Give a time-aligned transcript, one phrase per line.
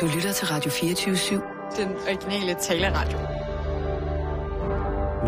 [0.00, 1.76] Du lytter til Radio 24-7.
[1.76, 3.18] Den originale taleradio.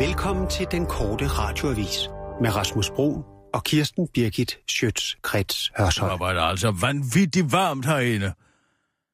[0.06, 2.08] Velkommen til den korte radioavis
[2.40, 6.10] med Rasmus Bro og Kirsten Birgit Schøtz-Krets Hørsholm.
[6.10, 8.32] Der var det altså vanvittigt varmt herinde.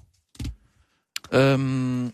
[1.33, 2.07] Øhm,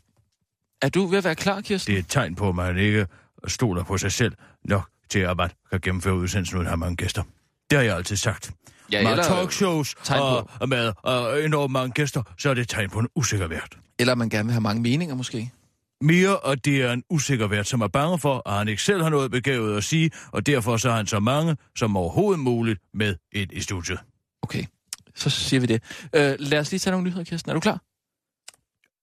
[0.83, 1.91] er du ved at være klar, Kirsten?
[1.93, 3.07] Det er et tegn på, at man ikke
[3.47, 6.97] stoler på sig selv nok til, at man kan gennemføre udsendelsen uden at have mange
[6.97, 7.23] gæster.
[7.71, 8.53] Det har jeg altid sagt.
[8.93, 12.91] Ja, med talkshows og, og med og enormt mange gæster, så er det et tegn
[12.91, 13.79] på en usikker vært.
[13.99, 15.53] Eller man gerne vil have mange meninger, måske?
[16.01, 19.03] Mere, og det er en usikker vært, som er bange for, at han ikke selv
[19.03, 22.81] har noget begavet at sige, og derfor så har han så mange som overhovedet muligt
[22.95, 23.99] med ind i studiet.
[24.43, 24.65] Okay,
[25.15, 25.83] så siger vi det.
[26.13, 27.51] Øh, lad os lige tage nogle nyheder, Kirsten.
[27.51, 27.81] Er du klar?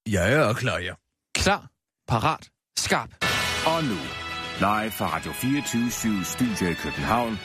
[0.09, 0.93] Jeg er klar, ja.
[1.35, 1.67] Klar,
[2.07, 3.09] parat, skarp.
[3.65, 3.95] Og nu,
[4.63, 7.39] live fra Radio 24 Studio i København.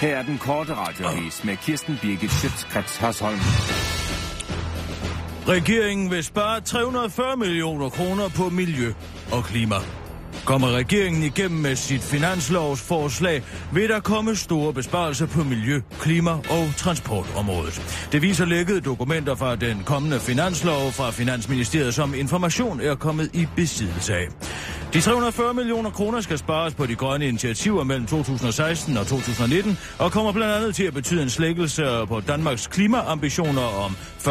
[0.00, 3.38] Her er den korte radiovis med Kirsten Birgit Schøtzgrads Hasholm.
[5.48, 8.92] Regeringen vil spare 340 millioner kroner på miljø
[9.32, 9.76] og klima.
[10.44, 16.68] Kommer regeringen igennem med sit finanslovsforslag, vil der komme store besparelser på miljø, klima og
[16.76, 18.06] transportområdet.
[18.12, 23.46] Det viser lækkede dokumenter fra den kommende finanslov fra Finansministeriet, som information er kommet i
[23.56, 24.28] besiddelse af.
[24.92, 30.12] De 340 millioner kroner skal spares på de grønne initiativer mellem 2016 og 2019, og
[30.12, 34.28] kommer blandt andet til at betyde en slækkelse på Danmarks klimaambitioner om 40%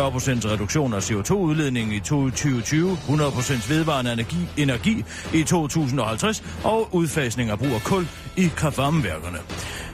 [0.52, 7.72] reduktion af CO2-udledningen i 2020, 100% vedvarende energi, energi i 2050 og udfasning af brug
[7.72, 9.38] af kul i kraftvarmeværkerne.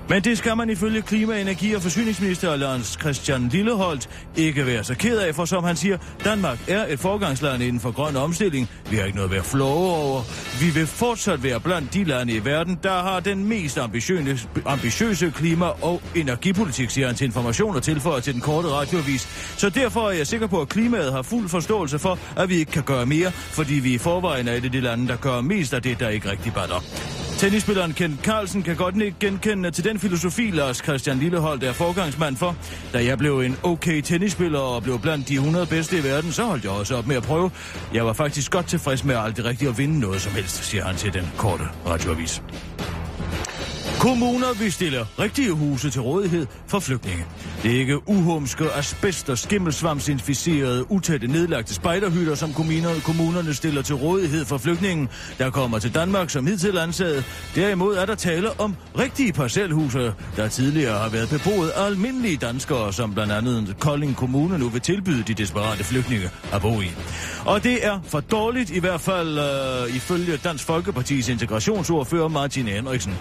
[0.09, 4.95] Men det skal man ifølge klima-, energi- og forsyningsminister Lars Christian Lilleholdt ikke være så
[4.95, 8.70] ked af, for som han siger, Danmark er et forgangsland inden for grøn omstilling.
[8.89, 10.21] Vi har ikke noget at være flove over.
[10.60, 15.32] Vi vil fortsat være blandt de lande i verden, der har den mest ambitiøse, ambitiøse
[15.36, 19.22] klima- og energipolitik, siger han til information og tilføjer til den korte radioavis.
[19.58, 22.72] Så derfor er jeg sikker på, at klimaet har fuld forståelse for, at vi ikke
[22.72, 25.73] kan gøre mere, fordi vi i forvejen er et af de lande, der gør mest
[25.73, 26.83] af det, der ikke rigtig batter.
[27.37, 32.36] Tennisspilleren Kent Carlsen kan godt ikke genkende til den filosofi, Lars Christian Lillehold er forgangsmand
[32.38, 32.56] for.
[32.94, 36.44] Da jeg blev en okay tennisspiller og blev blandt de 100 bedste i verden, så
[36.44, 37.52] holdt jeg også op med at prøve.
[37.94, 40.95] Jeg var faktisk godt tilfreds med aldrig rigtig at vinde noget som helst, siger han
[40.95, 42.42] til den korte radioavis.
[44.00, 47.26] Kommuner vil stille rigtige huse til rådighed for flygtninge.
[47.64, 53.95] Det er ikke uhumske, asbest og skimmelsvamsinficerede, utætte nedlagte spejderhytter, som kommunerne, kommunerne stiller til
[53.95, 57.23] rådighed for flygtningen, der kommer til Danmark som hidtil ansaget.
[57.55, 62.94] Derimod er der tale om rigtige parcelhuse, der tidligere har været beboet af almindelige danskere,
[62.94, 66.92] som blandt andet Kolding Kommune nu vil tilbyde de desperate flygtninge at bo i.
[67.45, 73.14] Og det er for dårligt, i hvert fald øh, ifølge Dansk Folkepartis integrationsordfører Martin Henriksen.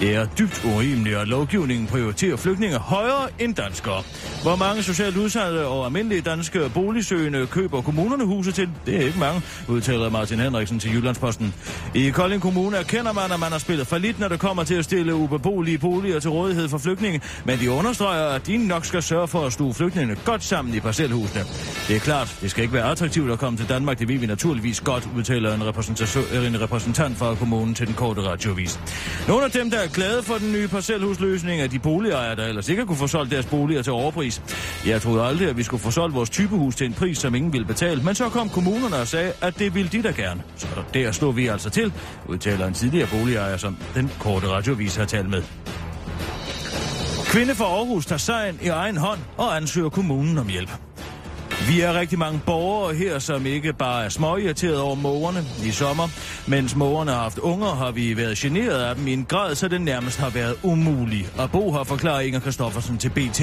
[0.00, 4.02] Det er dybt urimeligt, at lovgivningen prioriterer flygtninge højere end danskere.
[4.42, 8.68] Hvor mange socialt udsatte og almindelige danske boligsøgende køber kommunerne huse til?
[8.86, 11.54] Det er ikke mange, udtaler Martin Henriksen til Jyllandsposten.
[11.94, 14.74] I Kolding Kommune erkender man, at man har spillet for lidt, når det kommer til
[14.74, 19.02] at stille ubeboelige boliger til rådighed for flygtninge, men de understreger, at de nok skal
[19.02, 21.44] sørge for at stue flygtningene godt sammen i parcelhusene.
[21.88, 24.26] Det er klart, det skal ikke være attraktivt at komme til Danmark, det ved vi
[24.26, 25.62] naturligvis godt, udtaler en,
[26.46, 28.80] en repræsentant fra kommunen til den korte radiovis.
[29.28, 32.68] Nogle af dem, der er glade for den nye parcelhusløsning, at de boligejere, der ellers
[32.68, 34.42] ikke kunne få solgt deres boliger til overpris.
[34.86, 37.52] Jeg troede aldrig, at vi skulle få solgt vores typehus til en pris, som ingen
[37.52, 40.42] ville betale, men så kom kommunerne og sagde, at det ville de da gerne.
[40.56, 41.92] Så der slog vi altså til,
[42.28, 45.42] udtaler en tidligere boligejer, som den korte radiovis har talt med.
[47.24, 50.91] Kvinde fra Aarhus tager sagen i egen hånd og ansøger kommunen om hjælp.
[51.68, 56.08] Vi er rigtig mange borgere her, som ikke bare er småirriteret over mågerne i sommer.
[56.46, 59.68] Mens mågerne har haft unger, har vi været generet af dem i en grad, så
[59.68, 61.32] det nærmest har været umuligt.
[61.40, 63.40] at Bo har forklaret Inger Kristoffersen til BT.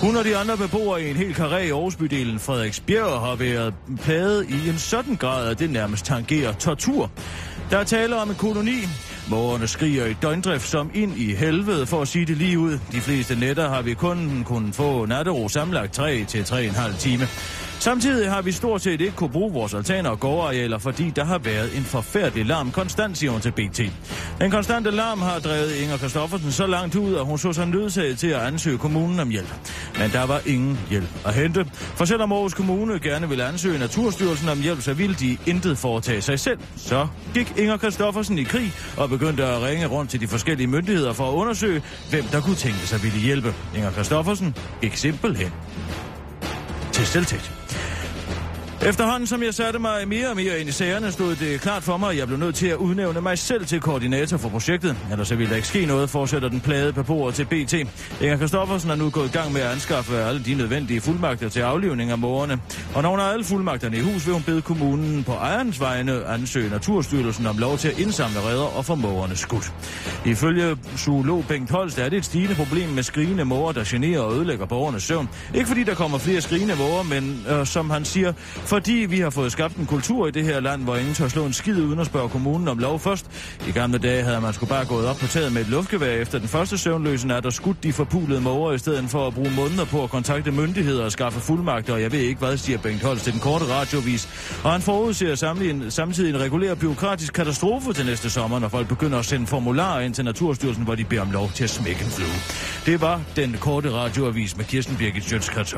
[0.00, 4.46] Hun og de andre beboere i en hel karé i Aarhusbydelen Frederiksbjerg har været plaget
[4.48, 7.10] i en sådan grad, at det nærmest tangerer tortur.
[7.70, 8.78] Der er tale om en koloni.
[9.32, 12.78] Borgerne skriger i døgndrift som ind i helvede, for at sige det lige ud.
[12.92, 17.28] De fleste nætter har vi kun kunnet få nattero samlet 3 til 3,5 time.
[17.82, 21.38] Samtidig har vi stort set ikke kunne bruge vores altaner og gårdarealer, fordi der har
[21.38, 23.80] været en forfærdelig larm konstant, siger hun til BT.
[24.40, 28.18] Den konstante larm har drevet Inger Kristoffersen så langt ud, at hun så sig nødsaget
[28.18, 29.54] til at ansøge kommunen om hjælp.
[29.98, 31.66] Men der var ingen hjælp at hente.
[31.74, 36.22] For selvom Aarhus Kommune gerne ville ansøge Naturstyrelsen om hjælp, så ville de intet foretage
[36.22, 36.58] sig selv.
[36.76, 41.12] Så gik Inger Kristoffersen i krig og begyndte at ringe rundt til de forskellige myndigheder
[41.12, 43.54] for at undersøge, hvem der kunne tænke sig ville hjælpe.
[43.76, 45.52] Inger Kristoffersen gik simpelthen
[46.92, 47.61] til selvtægt.
[48.86, 51.96] Efterhånden som jeg satte mig mere og mere ind i sagerne, stod det klart for
[51.96, 54.96] mig, at jeg blev nødt til at udnævne mig selv til koordinator for projektet.
[55.10, 57.74] Ellers så ville der ikke ske noget, fortsætter den plade beboer til BT.
[58.20, 61.60] Inger Kristoffersen er nu gået i gang med at anskaffe alle de nødvendige fuldmagter til
[61.60, 62.60] aflivning af mårene.
[62.94, 66.24] Og når hun har alle fuldmagterne i hus, vil hun bede kommunen på ejerens vegne
[66.26, 69.72] ansøge Naturstyrelsen om lov til at indsamle redder og få mårene skudt.
[70.26, 74.34] Ifølge zoolog Bengt Holst er det et stigende problem med skrigende måger, der generer og
[74.34, 75.28] ødelægger borgernes søvn.
[75.54, 78.32] Ikke fordi der kommer flere skrigende måger, men øh, som han siger,
[78.72, 81.46] fordi vi har fået skabt en kultur i det her land, hvor ingen tør slå
[81.46, 83.26] en skid uden at spørge kommunen om lov først.
[83.68, 86.38] I gamle dage havde man sgu bare gået op på taget med et luftgevær efter
[86.38, 89.84] den første søvnløse nat og skudt de forpulede måger i stedet for at bruge måneder
[89.84, 93.24] på at kontakte myndigheder og skaffe fuldmagter, og jeg ved ikke hvad, siger Bengt Holst
[93.24, 94.28] til den korte radiovis.
[94.64, 99.18] Og han forudser samtidig, samtidig en regulær byråkratisk katastrofe til næste sommer, når folk begynder
[99.18, 102.10] at sende formularer ind til Naturstyrelsen, hvor de beder om lov til at smække en
[102.10, 102.38] flue.
[102.86, 105.74] Det var den korte radioavis med Kirsten Birgit Sjøtskrets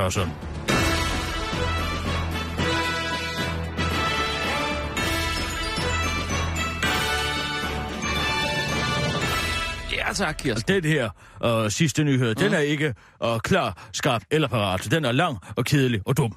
[10.15, 10.75] tak, Kirsten.
[10.83, 11.09] Den her
[11.43, 12.35] øh, sidste nyhed, mm.
[12.35, 14.87] den er ikke øh, klar, skarp eller parat.
[14.91, 16.35] Den er lang og kedelig og dum.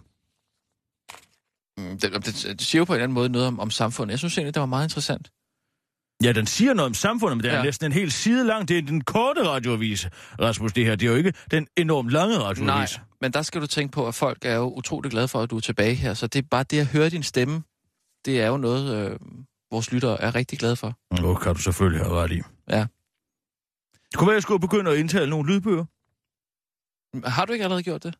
[1.78, 2.24] Mm, Det, det,
[2.58, 4.10] det siger jo på en eller anden måde noget om, om samfundet.
[4.12, 5.30] Jeg synes egentlig, det var meget interessant.
[6.22, 7.62] Ja, den siger noget om samfundet, men det er Ja.
[7.62, 8.68] næsten en hel side lang.
[8.68, 10.06] Det er den korte radioavis,
[10.40, 10.96] Rasmus, det her.
[10.96, 12.66] Det er jo ikke den enormt lange radioavis.
[12.96, 15.50] Nej, men der skal du tænke på, at folk er jo utrolig glade for, at
[15.50, 16.14] du er tilbage her.
[16.14, 17.62] Så det er bare det at høre din stemme,
[18.24, 19.18] det er jo noget, øh,
[19.72, 20.98] vores lyttere er rigtig glade for.
[21.22, 22.40] Nå, kan du selvfølgelig have ret i.
[22.70, 22.86] Ja.
[24.10, 25.84] Det kunne være, at jeg skulle begynde at indtale nogle lydbøger.
[27.28, 28.18] Har du ikke allerede gjort det?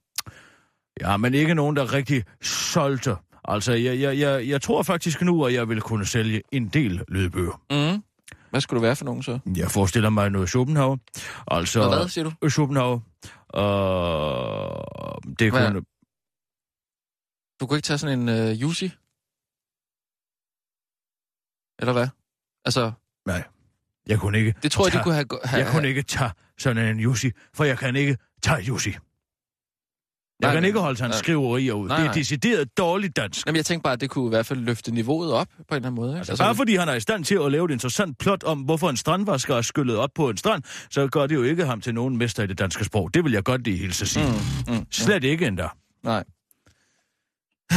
[1.00, 3.16] Ja, men ikke nogen, der rigtig solgte.
[3.44, 7.04] Altså, jeg, jeg, jeg, jeg tror faktisk nu, at jeg vil kunne sælge en del
[7.08, 7.62] lydbøger.
[7.70, 8.02] Mm.
[8.50, 9.38] Hvad skulle du være for nogen så?
[9.56, 10.96] Jeg forestiller mig noget Schopenhauer.
[11.50, 12.48] Altså, Hvad, hvad siger du?
[12.48, 13.00] Schopenhauer.
[13.48, 15.66] Og det Hvad?
[15.72, 15.82] kunne...
[17.60, 18.84] Du kunne ikke tage sådan en øh, Jussi?
[21.80, 22.08] Eller hvad?
[22.64, 22.92] Altså,
[23.26, 23.44] Nej,
[24.08, 24.54] jeg kunne ikke...
[24.62, 25.26] det tror jeg, de tage- kunne have...
[25.44, 28.90] have Jeg kunne ikke tage sådan en Jussi, for jeg kan ikke tage Jussi.
[28.90, 31.18] Jeg Nej, kan ikke holde hans nej.
[31.18, 31.88] skriverier ud.
[31.88, 33.46] Nej, det er decideret dårligt dansk.
[33.46, 35.64] Jamen, jeg tænkte bare, at det kunne i hvert fald løfte niveauet op på en
[35.76, 36.10] eller anden måde.
[36.10, 36.18] Ikke?
[36.18, 38.90] Altså, bare fordi han er i stand til at lave et interessant plot om, hvorfor
[38.90, 41.94] en strandvasker er skyllet op på en strand, så gør det jo ikke ham til
[41.94, 43.14] nogen mester i det danske sprog.
[43.14, 44.26] Det vil jeg godt lige hilse at sige.
[44.68, 45.68] Mm, mm, Slet ikke endda.
[46.04, 46.24] Nej.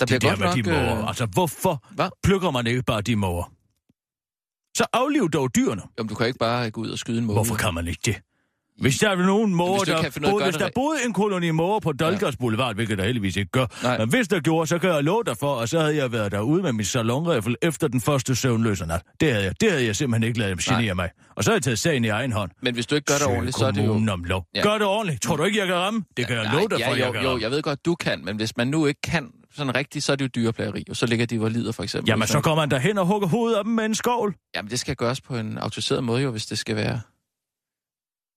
[0.00, 0.64] Der bliver der godt med nok...
[0.64, 0.70] de.
[1.02, 1.08] Øh...
[1.08, 2.08] Altså, hvorfor Hvad?
[2.22, 3.52] plukker man ikke bare de måger?
[4.76, 5.82] Så afliv dog dyrene.
[5.98, 7.36] Jamen, du kan ikke bare gå ud og skyde en måge.
[7.36, 8.16] Hvorfor kan man ikke det?
[8.80, 10.74] Hvis der er nogen måger, der, boede, hvis det der rigtigt.
[10.74, 13.98] boede en koloni måger på Dolgers Boulevard, hvilket der heldigvis ikke gør, Nej.
[13.98, 16.32] men hvis der gjorde, så kan jeg love dig for, og så havde jeg været
[16.32, 19.02] derude med min salonrifle efter den første søvnløse nat.
[19.20, 21.10] Det havde jeg, det havde jeg simpelthen ikke ladet dem genere mig.
[21.36, 22.50] Og så har jeg taget sagen i egen hånd.
[22.62, 23.92] Men hvis du ikke gør det ordentligt, så er det jo...
[24.12, 24.46] om lov.
[24.54, 24.62] Ja.
[24.62, 25.22] Gør det ordentligt.
[25.22, 26.04] Tror du ikke, jeg kan ramme?
[26.16, 27.42] Det kan jeg love dig ja, for, jo, jeg kan jo, ramme.
[27.42, 30.16] jeg ved godt, du kan, men hvis man nu ikke kan sådan rigtigt, så er
[30.16, 32.08] det jo dyreplageri, og så ligger de hvor lider for eksempel.
[32.10, 34.34] Jamen, så kommer man derhen og hugger hovedet af dem med en skovl.
[34.54, 37.00] Jamen, det skal gøres på en autoriseret måde jo, hvis det skal være...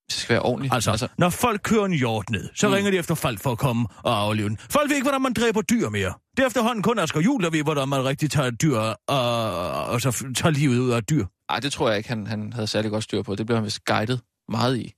[0.09, 0.73] Det skal være ordentligt.
[0.73, 2.73] Altså, altså, når folk kører en hjort ned, så Mm.
[2.73, 4.57] ringer de efter folk for at komme og aflive den.
[4.57, 6.13] Folk ved ikke, hvordan man dræber dyr mere.
[6.37, 10.01] Det er efterhånden kun Asger Juhl, der ved, hvordan man rigtig tager dyr og, og
[10.01, 11.25] så tager livet ud af dyr.
[11.49, 13.35] Ej, det tror jeg ikke, han, han havde særlig godt styr på.
[13.35, 14.93] Det blev han vist guidet meget i.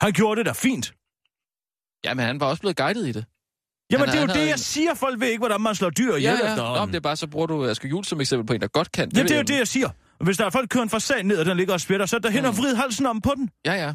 [0.00, 0.92] Han gjorde det da fint.
[2.04, 3.24] Jamen, han var også blevet guidet i det.
[3.92, 4.94] Jamen, Han- det er jo han det, jeg en- siger.
[4.94, 6.56] Folk ved ikke, hvordan man slår dyr ihjel Ja, ja.
[6.80, 8.92] Nå, det er bare, så bruger du Asger Juhl som eksempel på en, der godt
[8.92, 9.10] kan.
[9.14, 9.88] Ja, ved det er jo det, jeg siger.
[10.24, 12.16] Hvis der er folk, der kører en fasan ned, og den ligger og spjætter, så
[12.16, 12.58] er der hen og Mm.
[12.58, 13.50] vrid halsen om på den.
[13.66, 13.92] Ja, ja.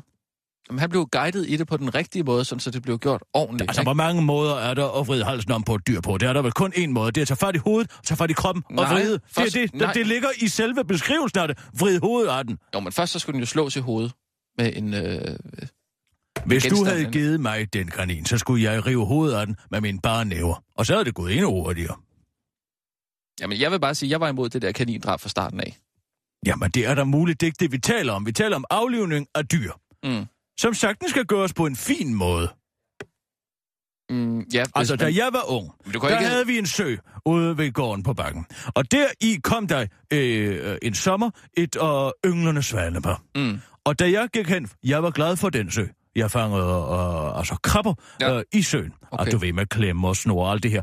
[0.70, 3.24] Jamen, han blev guidet i det på den rigtige måde, sådan, så det blev gjort
[3.34, 3.70] ordentligt.
[3.70, 3.86] Altså, ikke?
[3.86, 6.18] hvor mange måder er der at vride halsen om på et dyr på?
[6.18, 7.12] Det er der vel kun én måde.
[7.12, 9.14] Det er at tage fat i hovedet, tage fat i kroppen og Nej, vride.
[9.14, 9.88] Det, er først- det, nej.
[9.88, 11.58] det, det ligger i selve beskrivelsen af det.
[11.80, 12.58] Vride hovedet af den.
[12.76, 14.12] Jo, men først så skulle den jo slås i hovedet
[14.58, 14.94] med en...
[14.94, 15.36] Øh...
[16.46, 19.82] Hvis du havde givet mig den kanin, så skulle jeg rive hovedet af den med
[19.82, 20.64] mine bare næver.
[20.76, 21.96] Og så havde det gået endnu hurtigere.
[23.42, 25.78] Jamen, jeg vil bare sige, at jeg var imod det der kanindrab fra starten af.
[26.46, 28.26] Jamen, det er da muligt, det er ikke det, vi taler om.
[28.26, 29.72] Vi taler om aflivning af dyr,
[30.04, 30.26] Mm.
[30.60, 32.48] som sagtens skal gøres på en fin måde.
[34.10, 36.30] Mm, ja, Altså, da jeg var ung, der ikke...
[36.30, 36.96] havde vi en sø
[37.26, 38.46] ude ved gården på bakken.
[38.76, 43.24] Og der i kom der øh, en sommer et øh, ynglende svanepar.
[43.36, 43.60] Mm.
[43.86, 45.86] Og da jeg gik hen, jeg var glad for den sø.
[46.16, 48.38] Jeg fangede øh, altså krabber Ja.
[48.38, 48.94] øh, i søen.
[49.12, 49.26] Okay.
[49.26, 50.82] Og du ved med klemme og snor og alt det her.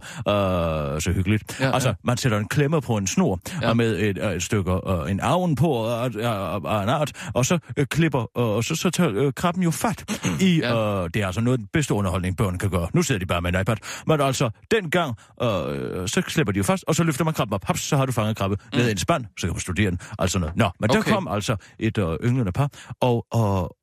[0.95, 1.57] Øh, så hyggeligt.
[1.61, 1.75] Ja, Ja, ja.
[1.75, 3.69] altså, man sætter en klemme på en snor, Ja.
[3.69, 7.13] og med et, øh, et stykke øh, en avn på og, og, og en art,
[7.35, 11.03] og så øh, klipper, øh, og så, så tager øh, krabben jo fat i, Ja.
[11.05, 12.89] øh, det er altså noget af den bedste underholdning, børn kan gøre.
[12.95, 13.77] Nu sidder de bare med en iPad.
[14.07, 17.65] Men altså, dengang, øh, så slipper de jo fast, og så løfter man krabben op.
[17.65, 18.79] Haps, så har du fanget krabbe mm.
[18.79, 19.99] ned i en spand, så kan man studere den.
[20.19, 20.57] Altså noget.
[20.57, 20.91] Nå, men.
[20.91, 21.03] Okay.
[21.03, 22.69] der kom altså et øh, ynglende par,
[23.01, 23.77] og, og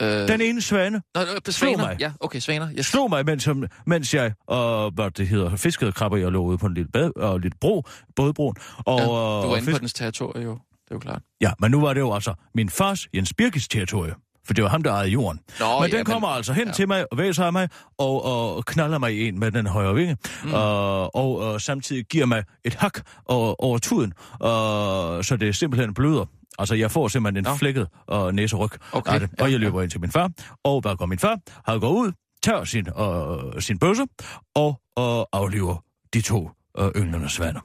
[0.00, 1.76] Øh, den ene svane Nå, øh, svaner.
[1.86, 1.96] mig.
[2.00, 2.68] Ja, okay, svaner.
[2.78, 2.86] Yes.
[2.86, 6.58] slog mig, mens, jeg- mens jeg, og hvad det hedder, fiskede krabber, jeg lå ude
[6.58, 7.84] på en lille, bad, og lille bro,
[8.16, 8.56] bådbroen.
[8.78, 9.80] Og, Ja, du var inde på fisk...
[9.80, 10.50] dens territorie, jo.
[10.52, 10.58] Det
[10.90, 11.22] er jo klart.
[11.40, 14.14] Ja, men nu var det jo altså min fars Jens Birkes territorie.
[14.46, 15.40] For det var ham, der ejede jorden.
[15.60, 16.72] Nå, men ja, den kommer men- altså hen ja.
[16.72, 18.24] til mig og væser af mig, og,
[18.56, 20.54] og knaller mig i en med den højre vinge, mm.
[20.54, 25.94] og, og, og samtidig giver mig et hak over, over tuden, og, så det simpelthen
[25.94, 26.24] bløder.
[26.60, 27.56] Altså, jeg får simpelthen en Nå.
[27.56, 30.30] flækket og næseryg Okay, af det, ja, og jeg løber ind til min far,
[30.64, 31.38] og hvad går min far?
[31.70, 32.12] Han går ud,
[32.42, 34.06] tager sin, øh, sin bøsse,
[34.54, 37.60] og, og afliver de to øh, ynglende svaner.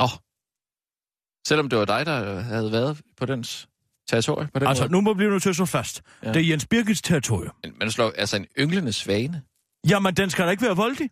[0.00, 0.08] Åh.
[1.48, 3.68] Selvom det var dig, der øh, havde været på dens
[4.08, 4.92] territorie på den Altså, måde.
[4.92, 6.02] nu må vi blive nødt til at slå fast.
[6.22, 6.28] Ja.
[6.28, 6.34] Ja.
[6.34, 7.54] Det er Jens Birkes territorium.
[7.64, 9.42] Men man slår altså en ynglende svane.
[9.88, 11.10] Jamen, den skal da ikke være voldelig.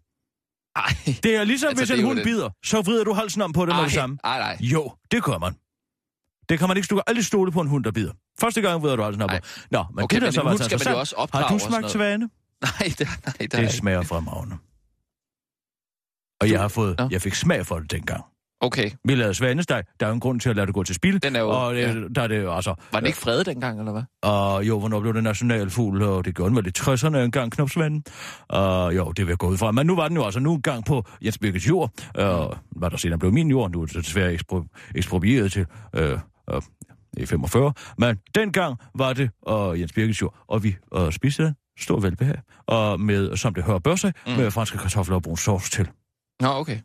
[0.77, 0.97] Ej.
[1.23, 2.25] Det er ligesom, Altså, hvis en hund det.
[2.25, 4.19] bider, så vrider du halsen om på det med det samme.
[4.25, 4.57] Ej, nej.
[4.61, 5.55] Jo, det gør man.
[6.49, 6.87] Det kan man ikke.
[6.91, 8.13] Du kan aldrig stole på en hund, der bider.
[8.41, 9.25] Første gang vrider du på.
[9.25, 9.41] Ej.
[9.71, 11.49] Nå, men Okay, det der men så var hund altså skal man jo også Har
[11.49, 12.29] du smagt svane?
[12.63, 13.73] Nej, det, nej, det, Det ikke.
[13.73, 14.57] smager fremragende.
[16.41, 17.09] Og jeg har fået, Nå.
[17.11, 18.25] jeg fik smag for det dengang.
[18.61, 18.91] Okay.
[19.05, 19.83] Vi lavede svanesteg.
[20.01, 21.23] Der er jo en grund til at lade det gå til spil.
[21.23, 21.95] Den er jo- Og ja.
[21.95, 22.75] øh, der er det jo altså...
[22.93, 24.03] Var den ikke fredet dengang, eller hvad?
[24.23, 28.05] Og jo, hvornår blev det nationalfugl, og det gjorde den vel i 60'erne engang, knopsvanden.
[28.49, 29.71] Og jo, det vil jeg gå ud fra.
[29.73, 32.91] Men nu var den jo altså nu en gang på Jens Birkes jord, og hvad
[32.91, 36.19] der senere blev min jord, nu er det desværre ekspro- eksproprieret til øh,
[36.51, 36.63] øh,
[37.17, 37.73] i 45.
[37.99, 41.55] Men dengang var det øh, Jens Birkes jord, og vi øh, spiste den.
[41.79, 42.37] Stor velbehag.
[42.67, 44.33] Og med, som det hører bør sig, Mm.
[44.33, 45.89] med franske kartofler og brun sovs til.
[46.41, 46.79] Nå, okay.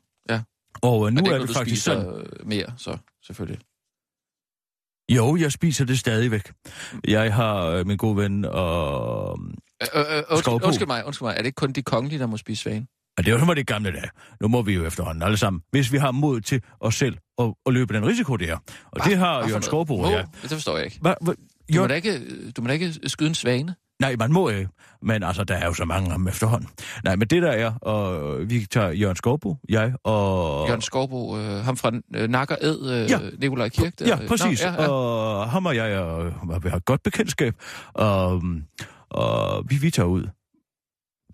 [0.82, 2.06] Og øh, nu Men det er det faktisk sådan...
[2.08, 3.60] øh, mere, så selvfølgelig.
[5.12, 6.52] Jo, jeg spiser det stadigvæk.
[7.08, 9.40] Jeg har øh, min gode ven og
[9.82, 11.34] Øh, øh, øh, undskyld, undskyld mig, undskyld mig.
[11.34, 12.88] Er det ikke kun de kongelige, der må spise svane?
[13.17, 14.09] Og det var som var det gamle dage.
[14.41, 17.45] Nu må vi jo efterhånden alle sammen, hvis vi har mod til os selv at,
[17.65, 18.57] at løbe den risiko, det er.
[18.91, 19.63] Og det har for Jørgen?
[19.63, 20.09] Skovbo, Må?
[20.09, 20.24] ja.
[20.41, 20.97] Det forstår jeg ikke.
[21.01, 21.33] Hva, hva,
[21.74, 22.21] Du må, da ikke,
[22.57, 23.75] du må da ikke skyde en svane.
[24.01, 24.69] nej, man må ikke.
[25.01, 26.69] Men altså, der er jo så mange dem efterhånden.
[27.03, 30.67] Nej, men det der er, og vi tager Jørgen Skovbo, jeg og...
[30.67, 33.19] Jørgen Skovbo, øh, ham fra øh, Nakker Ed, øh, Ja.
[33.39, 34.00] Nikolaj Kirk.
[34.00, 34.63] Der, Ja, præcis.
[34.63, 34.89] Nå, ja, ja.
[34.89, 37.55] Og ham og jeg og, vi har et godt bekendtskab.
[37.93, 38.43] Og,
[39.09, 40.24] og vi, vi tager ud.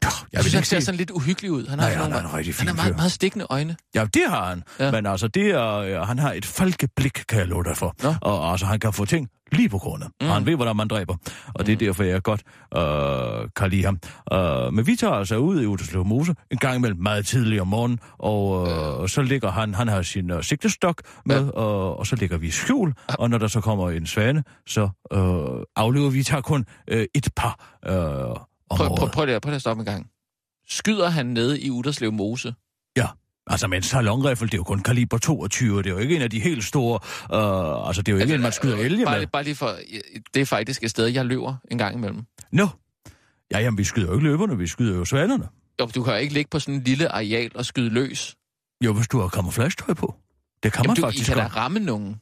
[0.04, 1.68] Jeg Jeg synes, han ser sådan lidt uhyggelig ud.
[1.68, 3.76] Han har, Nej, sådan han nogle, er en han har meget, meget stikkende øjne.
[3.96, 4.64] Ja, det har han.
[4.80, 4.86] Ja.
[4.86, 4.92] Ja.
[4.92, 7.96] Men altså, det er, øh, han har et falkeblik, kan jeg love dig for.
[8.04, 8.14] Nå.
[8.22, 10.06] Og altså, han kan få ting lige på grunde.
[10.06, 10.12] Mm.
[10.22, 10.28] Mm.
[10.30, 11.16] Og han ved, hvordan man dræber.
[11.56, 12.42] Og det er derfor, jeg godt
[12.78, 14.00] øh, kan lide ham.
[14.34, 17.68] Øh, men vi tager altså ud i Uterslev Mose en gang imellem meget tidlig om
[17.68, 18.68] morgenen, og
[19.02, 21.44] øh, så ligger han, han har sin øh, sigtestok med, Ja.
[21.44, 21.50] ja.
[21.52, 24.90] og, og så ligger vi i skjul, og når der så kommer en svane, så
[25.14, 25.20] øh,
[25.76, 28.36] aflever vi, tager kun øh, et par øh,
[28.70, 29.00] om Prøv, året.
[29.00, 30.08] prøv, prøv, lige, prøv lige at stoppe en gang.
[30.70, 32.54] Skyder han nede i Uderslev Mose?
[33.48, 36.22] Altså, med en salonriffel, det er jo kun kaliber 22, det er jo ikke en
[36.22, 37.00] af de helt store...
[37.34, 39.20] Øh, altså, det er jo ikke en, man skyder elge bare, med.
[39.20, 39.76] lige- bare lige for...
[40.34, 42.24] Det er faktisk et sted, jeg løber en gang imellem.
[42.52, 42.68] Nå.
[43.52, 45.48] Ja, jamen, vi skyder jo ikke løberne, vi skyder jo svanerne.
[45.82, 48.36] Jo, du kan jo ikke ligge på sådan en lille areal og skyde løs.
[48.86, 50.16] Jo, hvis du har camouflage-tøj på.
[50.64, 51.56] Det kan Jamen, man du, I faktisk kan da godt.
[51.56, 52.16] ramme nogen.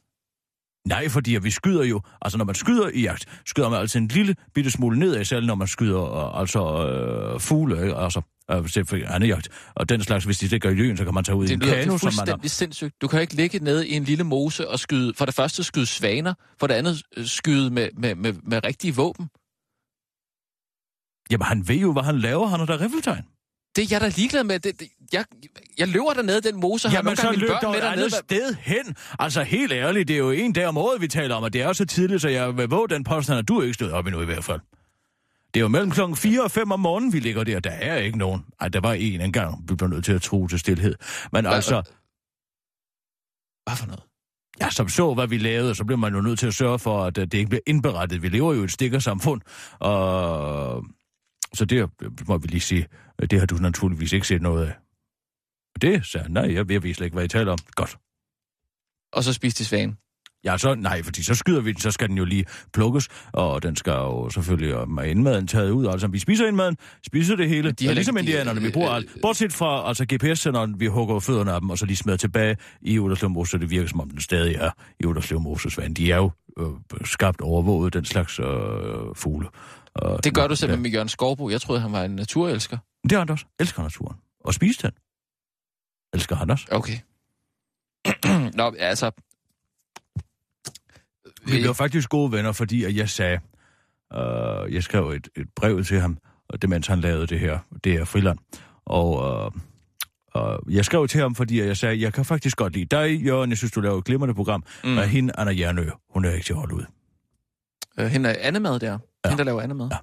[0.88, 2.00] Nej, fordi vi skyder jo...
[2.22, 5.46] Altså, når man skyder i jagt, skyder man altså en lille bitte smule nedad, selv
[5.46, 7.96] når man skyder øh, altså øh, fugle, ikke?
[7.96, 9.48] altså øh, for anden jagt.
[9.74, 11.54] Og den slags, hvis de ligger i løen, så kan man tage ud i Det
[11.54, 12.16] en lyder kano, det er som man har...
[12.16, 13.02] fuldstændig sindssygt.
[13.02, 15.14] Du kan ikke ligge nede i en lille mose og skyde...
[15.14, 18.94] For det første skyde svaner, for det andet øh, skyde med, med, med, med rigtige
[18.94, 19.28] våben.
[21.30, 22.46] Jamen, han ved jo, hvad han laver.
[22.46, 23.24] Han har da riffeltegn.
[23.76, 24.58] Det er jeg da ligeglad med.
[24.60, 25.24] Det, det, jeg,
[25.78, 28.12] jeg løber dernede den mose, har Jamen, nogle så løb børn dog med et andet
[28.12, 28.96] sted hen.
[29.18, 31.60] Altså, helt ærligt, det er jo en dag om året, vi taler om, og det
[31.62, 34.20] er så tidligt, så jeg vil våge den påstand, at du ikke stået op endnu
[34.20, 34.60] i hvert fald.
[35.54, 37.60] Det er jo mellem klokken 4 og 5 om morgenen, vi ligger der.
[37.60, 38.44] Der er ikke nogen.
[38.60, 40.94] Ej, der var en engang, vi blev nødt til at tro til stillhed.
[41.32, 41.82] Men Hvad- altså,
[43.66, 44.02] Hvad for noget?
[44.60, 47.04] ja, som så, hvad vi lavede, så bliver man jo nødt til at sørge for,
[47.04, 48.22] at det ikke bliver indberettet.
[48.22, 49.40] Vi lever jo i et stikkersamfund,
[49.78, 50.84] og
[51.54, 51.90] så det
[52.28, 52.86] må vi lige sige,
[53.30, 54.72] det har du naturligvis ikke set noget af.
[55.80, 57.58] Det sagde han, nej, jeg ved slet ikke, hvad I taler om.
[57.74, 57.98] Godt.
[59.12, 59.96] Og så spiste de svane.
[60.44, 63.62] Ja, så nej, fordi så skyder vi den, så skal den jo lige plukkes, og
[63.62, 65.86] den skal jo selvfølgelig øh, med indmaden taget ud.
[65.86, 66.76] Altså, vi spiser indmaden,
[67.06, 69.10] spiser det hele, Men de er og ligesom indianerne, vi bruger øh, alt.
[69.22, 72.98] Bortset fra altså GPS-senderen, vi hugger fødderne af dem, og så lige smider tilbage i
[72.98, 75.94] Uderslev Mose, så det virker som om den stadig er i Uderslev Moses vand.
[75.94, 76.66] De er jo øh,
[77.04, 78.46] skabt overvåget den slags øh,
[79.14, 79.48] fugle.
[79.94, 80.78] Og, Det gør du selv ja.
[80.78, 81.50] med Jørgen Skovbo.
[81.50, 82.78] Jeg troede, han var en naturelsker.
[83.02, 83.44] Det er også.
[83.58, 84.16] Elsker naturen.
[84.40, 84.92] Og spise den.
[86.14, 86.66] Elsker han også.
[86.70, 86.98] Okay.
[88.58, 89.10] Nå, altså...
[91.46, 93.40] Vi blev faktisk gode venner, fordi at jeg sagde,
[94.14, 96.18] øh, jeg skrev et, et brev til ham,
[96.48, 98.38] og det mens han lavede det her, det her friland.
[98.84, 99.24] Og
[100.36, 103.24] øh, øh, jeg skrev til ham, fordi jeg sagde, jeg kan faktisk godt lide dig,
[103.24, 104.90] Jørgen, jeg synes, du laver et glimrende program, mm.
[104.90, 106.84] men hende, Anna Jernø, hun er ikke til at holde ud.
[107.98, 108.98] Øh, hende er andemad der.
[109.24, 109.28] Ja.
[109.30, 109.88] Hende, der laver andemad.
[109.90, 109.96] Ja.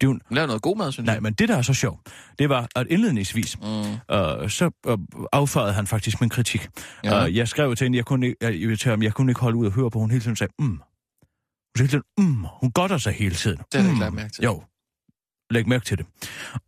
[0.00, 1.22] Det jo, Hun laver noget god mad, synes nej, jeg.
[1.22, 2.00] men det, der er så sjovt,
[2.38, 3.66] det var, at indledningsvis, Mm.
[4.16, 4.98] øh, så øh,
[5.32, 6.68] affarede han faktisk min kritik.
[7.04, 7.26] Ja.
[7.26, 9.56] Øh, jeg skrev til hende, jeg kunne, ikke, jeg, til ham, jeg kunne ikke holde
[9.56, 10.66] ud og høre på, hun hele tiden sagde, mm.
[10.66, 10.78] Hun
[11.76, 12.44] sagde hele tiden, mm.
[12.60, 13.58] Hun godter sig hele tiden.
[13.58, 13.90] Det har jeg mm.
[13.90, 14.44] ikke lagt mærke til.
[14.44, 14.62] Jo,
[15.50, 16.06] læg mærke til det.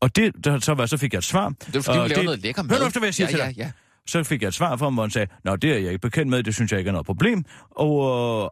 [0.00, 1.48] Og det, der, så, var, så fik jeg et svar.
[1.48, 2.70] Det er fordi, og hun laver noget lækker mad.
[2.70, 3.56] Hør nu efter, hvad jeg siger ja, til ja, dig.
[3.56, 3.70] ja.
[4.06, 5.98] Så fik jeg et svar fra ham, hvor han sagde, Nå, det er jeg ikke
[5.98, 7.44] bekendt med, det synes jeg ikke er noget problem.
[7.70, 7.92] Og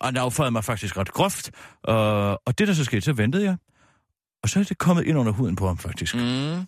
[0.02, 1.50] øh, han affrede mig faktisk ret groft.
[1.88, 1.94] Øh,
[2.46, 3.56] og det, der så skete, så ventede jeg.
[4.42, 6.14] Og så er det kommet ind under huden på ham, faktisk.
[6.14, 6.66] Mm.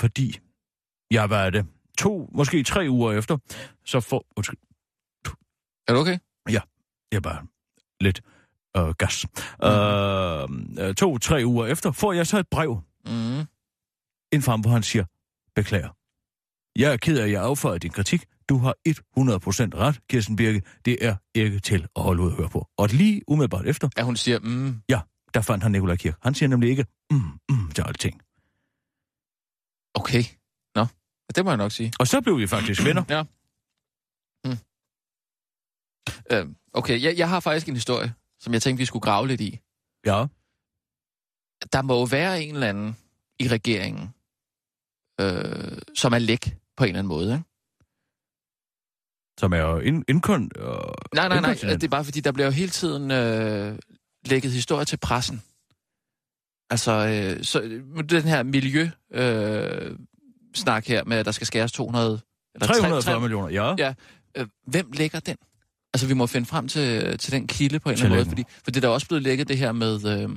[0.00, 0.38] Fordi
[1.10, 1.66] jeg var det
[1.98, 3.38] to, måske tre uger efter,
[3.84, 4.24] så får...
[4.36, 4.58] Undskyld,
[5.88, 6.18] Er du okay?
[7.12, 7.46] jeg bare
[8.00, 8.20] lidt
[8.76, 9.26] øh, gas.
[9.62, 10.78] Mm.
[10.78, 13.46] Øh, to-tre uger efter får jeg så et brev Mm.
[14.42, 15.04] fra ham, hvor han siger,
[15.54, 15.88] beklager.
[16.78, 18.24] Jeg er ked af, at jeg afføjer din kritik.
[18.48, 20.62] Du har 100% ret, Kirsten Birke.
[20.84, 22.68] Det er ikke til at holde ud at høre på.
[22.78, 24.82] Og lige umiddelbart efter, Ja, hun siger, mm.
[25.34, 26.18] Der fandt han Nikolaj Kirk.
[26.22, 27.16] Han siger nemlig ikke, mm,
[27.50, 28.22] mm, til alting.
[29.94, 30.22] okay.
[30.74, 30.86] Nå,
[31.34, 31.92] det må jeg nok sige.
[32.00, 33.04] Og så blev vi faktisk venner.
[33.08, 33.22] Ja.
[34.44, 34.58] Mm.
[36.32, 39.40] Øh, okay, jeg, jeg har faktisk en historie, som jeg tænkte, vi skulle grave lidt
[39.40, 39.60] i.
[40.06, 40.26] Ja,
[41.72, 42.96] Der må jo være en eller anden
[43.38, 44.14] i regeringen,
[45.20, 47.44] øh, som er læk på en eller anden måde, ikke?
[49.38, 50.50] som er jo ind, indkon...
[50.56, 50.64] Øh,
[51.14, 51.54] Nej, nej, nej.
[51.54, 53.78] Det er bare fordi, der bliver jo hele tiden øh,
[54.26, 55.42] lægget historier til pressen.
[56.70, 59.96] Altså, øh, så, øh, den her miljø øh,
[60.54, 62.20] snak her med, at der skal skæres 200...
[62.54, 63.74] Eller 340 millioner, ja.
[63.78, 63.94] Ja.
[64.36, 65.36] Øh, hvem lægger den?
[65.94, 68.44] Altså, vi må finde frem til, til den kilde på en eller anden måde, fordi,
[68.64, 70.04] fordi der er også blevet lægget det her med...
[70.06, 70.30] Øh,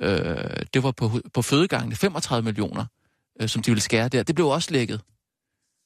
[0.00, 2.84] øh, det var på, på fødegangen, 35 millioner,
[3.40, 4.22] øh, som de ville skære der.
[4.22, 5.00] Det blev også lægget.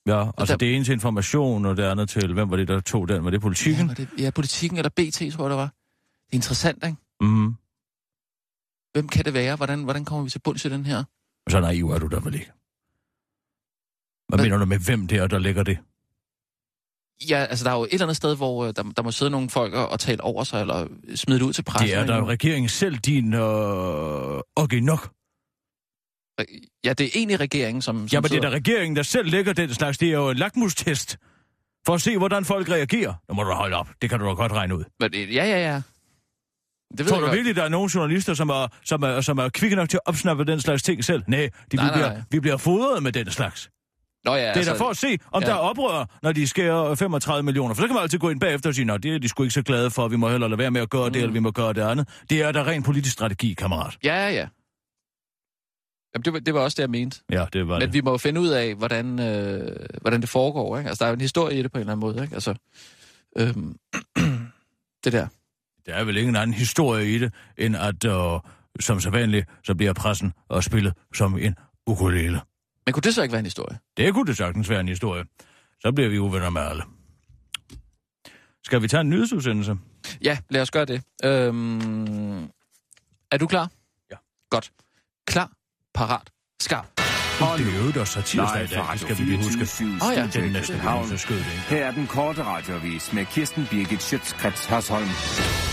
[0.06, 2.80] Ja, altså der- det ene til information, og det andet til, hvem var det, der
[2.80, 3.24] tog den?
[3.24, 3.88] Var det Ja, politikken?
[3.88, 5.70] var det, ja, politikken eller BT, tror jeg, det var.
[6.26, 6.96] Det er interessant, ikke?
[7.20, 7.54] Mm.
[8.92, 9.56] Hvem kan det være?
[9.56, 11.04] Hvordan, hvordan kommer vi til bunds i den her?
[11.50, 12.52] Så naiv er du der vel ikke.
[14.28, 14.46] Hvad Hvad?
[14.46, 15.78] mener du med, hvem det er, der lægger det?
[17.30, 19.30] Ja, altså der er jo et eller andet sted, hvor øh, der, der må sidde
[19.30, 21.88] nogle folk og, og tale over sig, eller smide det ud til pressen.
[21.88, 25.10] Det er der jo regeringen selv, din øh, okay nok.
[26.84, 29.30] Ja, det er egentlig regeringen, som, som Ja, men det er da regeringen, der selv
[29.30, 29.98] lægger den slags.
[29.98, 31.18] Det er jo en lakmustest.
[31.86, 33.14] For at se, hvordan folk reagerer.
[33.28, 33.88] Nu må du da holde op.
[34.02, 34.84] Det kan du da godt regne ud.
[35.00, 35.82] Men, øh, ja, ja, ja.
[36.98, 37.34] Det Tror du godt.
[37.34, 40.08] virkelig, der er nogle journalister, som er, som er, som er kvikke nok til at
[40.08, 41.22] opsnappe den slags ting selv?
[41.26, 42.22] Nej, de, Nej, vi, bliver, nej.
[42.30, 43.70] vi bliver fodret med den slags.
[44.24, 45.48] Nå, ja, Det er da for at se, om ja.
[45.48, 47.74] der er oprør, når de skærer 35 millioner.
[47.74, 49.42] For så kan man altid gå ind bagefter og sige, at det er de sgu
[49.42, 51.12] ikke så glade for, vi må hellere lade være med at gøre mm.
[51.12, 52.08] det, eller vi må gøre det andet.
[52.30, 53.96] Det er da ren politisk strategi, kammerat.
[54.04, 54.46] Ja, ja, ja.
[56.14, 57.20] Jamen, det, var, det var også det, jeg mente.
[57.30, 57.92] Ja, det var Men det.
[57.94, 60.78] vi må jo finde ud af, hvordan, øh, hvordan det foregår.
[60.78, 60.88] Ikke?
[60.88, 62.22] Altså, der er jo en historie i det på en eller anden måde.
[62.22, 62.34] Ikke?
[62.34, 62.54] Altså,
[63.38, 63.76] øhm,
[65.04, 65.26] det der.
[65.90, 68.40] Der er vel ingen anden historie i det, end at, øh,
[68.80, 71.54] som så vanligt, så bliver pressen og spillet som en
[71.86, 72.40] ukulele.
[72.86, 73.78] Men kunne det så ikke være en historie?
[73.96, 75.24] Det kunne det sagtens være en historie.
[75.80, 76.82] Så bliver vi uvenner med alle.
[78.64, 79.76] Skal vi tage en nyhedsudsendelse?
[80.24, 81.02] Ja, lad os gøre det.
[81.24, 82.44] Øhm,
[83.30, 83.70] er du klar?
[84.10, 84.16] Ja.
[84.50, 84.70] Godt.
[85.26, 85.50] Klar,
[85.94, 86.86] parat, skarp.
[86.96, 89.66] Det er jo også satirsdag i dag, det skal vi lige huske.
[89.66, 90.40] 24 Åh, ja.
[90.40, 90.98] Den næste København.
[90.98, 91.62] gang, så skød det ikke.
[91.68, 95.69] Her er den korte radiovis med Kirsten Birgit Schøtzgrads Hasholm.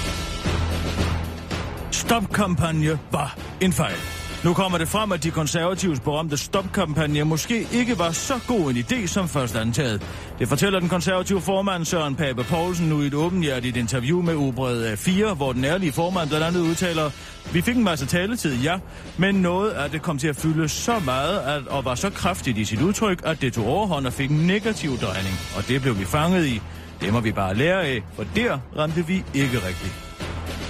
[1.92, 3.98] Stopkampagne var en fejl.
[4.44, 8.78] Nu kommer det frem, at de konservatives berømte stopkampagne måske ikke var så god en
[8.78, 10.02] idé som først antaget.
[10.40, 14.98] Det fortæller den konservative formand Søren Pape Poulsen nu i et åbenhjertigt interview med Ubred
[14.98, 17.12] 4, hvor den ærlige formand blandt andet udtaler,
[17.54, 18.80] vi fik en masse taletid, ja,
[19.18, 22.58] men noget af det kom til at fylde så meget at, og var så kraftigt
[22.58, 25.36] i sit udtryk, at det tog overhånd og fik en negativ drejning.
[25.58, 26.62] Og det blev vi fanget i.
[27.02, 30.07] Det må vi bare lære af, for der ramte vi ikke rigtigt.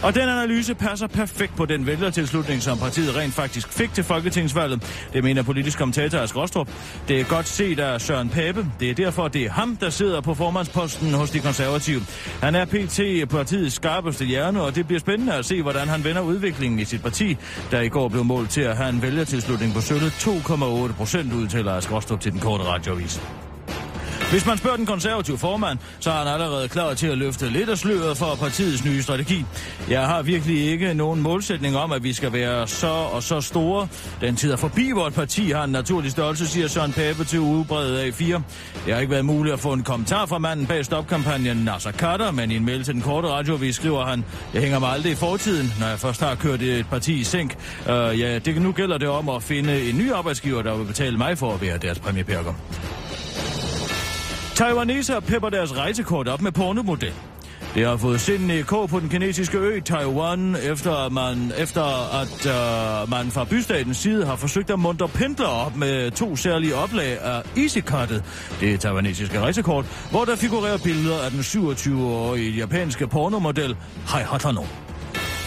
[0.03, 5.07] Og den analyse passer perfekt på den vælgertilslutning, som partiet rent faktisk fik til folketingsvalget.
[5.13, 6.69] Det mener politisk kommentator Ask Rostrup.
[7.07, 8.65] Det er godt set af Søren Pape.
[8.79, 12.01] Det er derfor, det er ham, der sidder på formandsposten hos de konservative.
[12.41, 13.29] Han er pt.
[13.29, 17.01] partiets skarpeste hjerne, og det bliver spændende at se, hvordan han vender udviklingen i sit
[17.01, 17.37] parti,
[17.71, 21.73] der i går blev målt til at have en vælgertilslutning på sølle 2,8 procent, udtaler
[21.73, 23.21] Ask Rostrup til den korte radioavis.
[24.31, 27.69] Hvis man spørger den konservative formand, så er han allerede klar til at løfte lidt
[27.69, 29.45] af sløret for partiets nye strategi.
[29.89, 33.87] Jeg har virkelig ikke nogen målsætning om, at vi skal være så og så store.
[34.21, 37.39] Den tid er forbi, hvor et parti har en naturlig størrelse, siger Søren Pape til
[37.39, 38.41] udbredet A4.
[38.85, 42.31] Det har ikke været muligt at få en kommentar fra manden bag stopkampagnen Nasser Kader,
[42.31, 45.15] men i en mail til den korte radiovis skriver han, jeg hænger mig aldrig i
[45.15, 47.55] fortiden, når jeg først har kørt et parti i sænk.
[47.81, 51.17] Uh, ja, det, nu gælder det om at finde en ny arbejdsgiver, der vil betale
[51.17, 52.53] mig for at være deres premierperker.
[54.57, 57.13] Taiwanese pepper deres rejsekort op med pornomodel.
[57.75, 61.83] Det har fået sindende k på den kinesiske ø Taiwan, efter at man, efter
[62.21, 66.75] at uh, man fra bystatens side har forsøgt at muntre pendler op med to særlige
[66.75, 68.23] oplag af EasyCartet,
[68.59, 73.75] det taiwanesiske rejsekort, hvor der figurerer billeder af den 27-årige japanske pornomodel
[74.07, 74.63] Hai Hatano.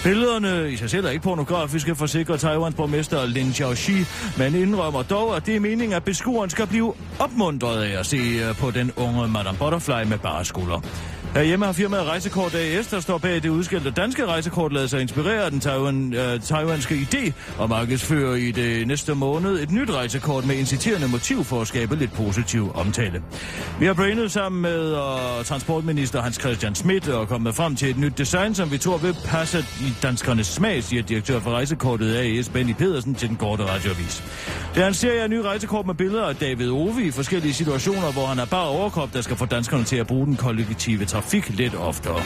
[0.03, 4.05] Billederne i sig selv er ikke pornografiske, forsikrer Taiwans borgmester Lin Xiaoxi,
[4.39, 8.17] men indrømmer dog, at det er meningen, at beskueren skal blive opmuntret af at se
[8.17, 10.81] øh, på den unge Madame Butterfly med bare skulder.
[11.35, 15.45] Herhjemme har firmaet Rejsekort AS, der står bag det udskældte danske rejsekort, lavet sig inspirere
[15.45, 20.47] af den taiwan, øh, taiwanske idé og markedsfører i det næste måned et nyt rejsekort
[20.47, 23.23] med inciterende motiv for at skabe lidt positiv omtale.
[23.81, 27.99] Vi har brainet sammen med øh, transportminister Hans Christian Schmidt og kommet frem til et
[27.99, 32.49] nyt design, som vi tror vil passe i danskernes smag, siger direktør for rejsekortet AS
[32.49, 34.25] Benny Pedersen til den korte radioavis.
[34.75, 38.12] Det er en serie af nye rejsekort med billeder af David Ove i forskellige situationer,
[38.12, 41.49] hvor han er bare overkrop, der skal få danskerne til at bruge den kollektive trafik
[41.49, 42.23] lidt oftere.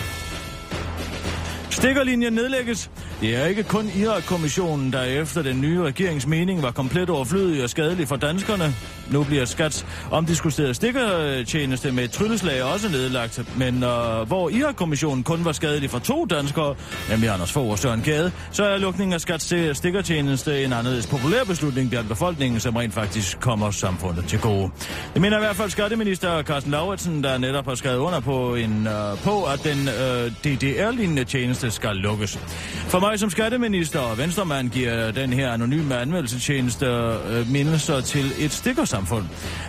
[1.84, 2.90] Stikkerlinjen nedlægges.
[3.20, 7.70] Det er ikke kun Irak-kommissionen, der efter den nye regerings mening var komplet overflødig og
[7.70, 8.74] skadelig for danskerne.
[9.10, 15.44] Nu bliver Skats omdiskuteret stikkertjeneste med et trylleslag også nedlagt, men øh, hvor Irak-kommissionen kun
[15.44, 16.74] var skadelig for to danskere,
[17.10, 21.44] nemlig Anders Fogh og Søren Gade, så er lukningen af Skats stikkertjeneste en anderledes populær
[21.44, 24.70] beslutning blandt befolkningen, som rent faktisk kommer samfundet til gode.
[25.14, 28.86] Det mener i hvert fald skatteminister Carsten Lauritsen, der netop har skrevet under på, en,
[28.86, 32.38] øh, på at den øh, DDR-lignende tjeneste skal lukkes.
[32.88, 38.32] For mig som skatteminister og venstremand giver den her anonyme anmeldelsestjeneste uh, øh, mindelser til
[38.38, 39.24] et stikkersamfund.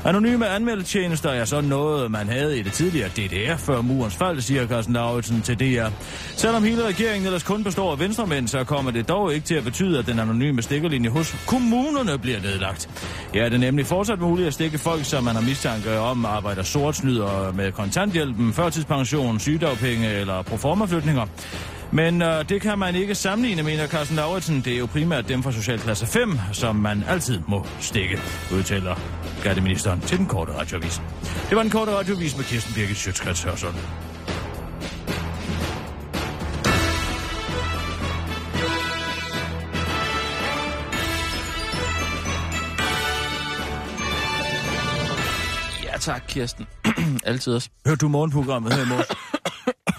[0.05, 4.67] Anonyme anmeldelsestjenester er så noget, man havde i det tidligere DDR før murens fald, siger
[4.67, 5.87] Carsten Lauritsen til DR.
[6.35, 9.63] Selvom hele regeringen ellers kun består af venstremænd, så kommer det dog ikke til at
[9.63, 12.89] betyde, at den anonyme stikkerlinje hos kommunerne bliver nedlagt.
[13.33, 16.63] Ja, det er nemlig fortsat muligt at stikke folk, som man har mistanke om arbejder
[16.63, 21.25] sort, snyder med kontanthjælpen, førtidspension, sygedagpenge eller proformaflytninger.
[21.95, 24.61] Men øh, det kan man ikke sammenligne, mener Carsten Lauritsen.
[24.61, 28.19] Det er jo primært dem fra Socialklasse 5, som man altid må stikke,
[28.53, 28.95] udtaler
[29.39, 31.01] skatteministeren til den korte radioavis.
[31.49, 33.75] Det var den korte radioavis med Kirsten Birgit Sjøtskrets Hørsson.
[45.83, 46.67] Ja tak, Kirsten.
[47.23, 47.69] Altid også.
[47.85, 49.07] Hørte du morgenprogrammet her i morges?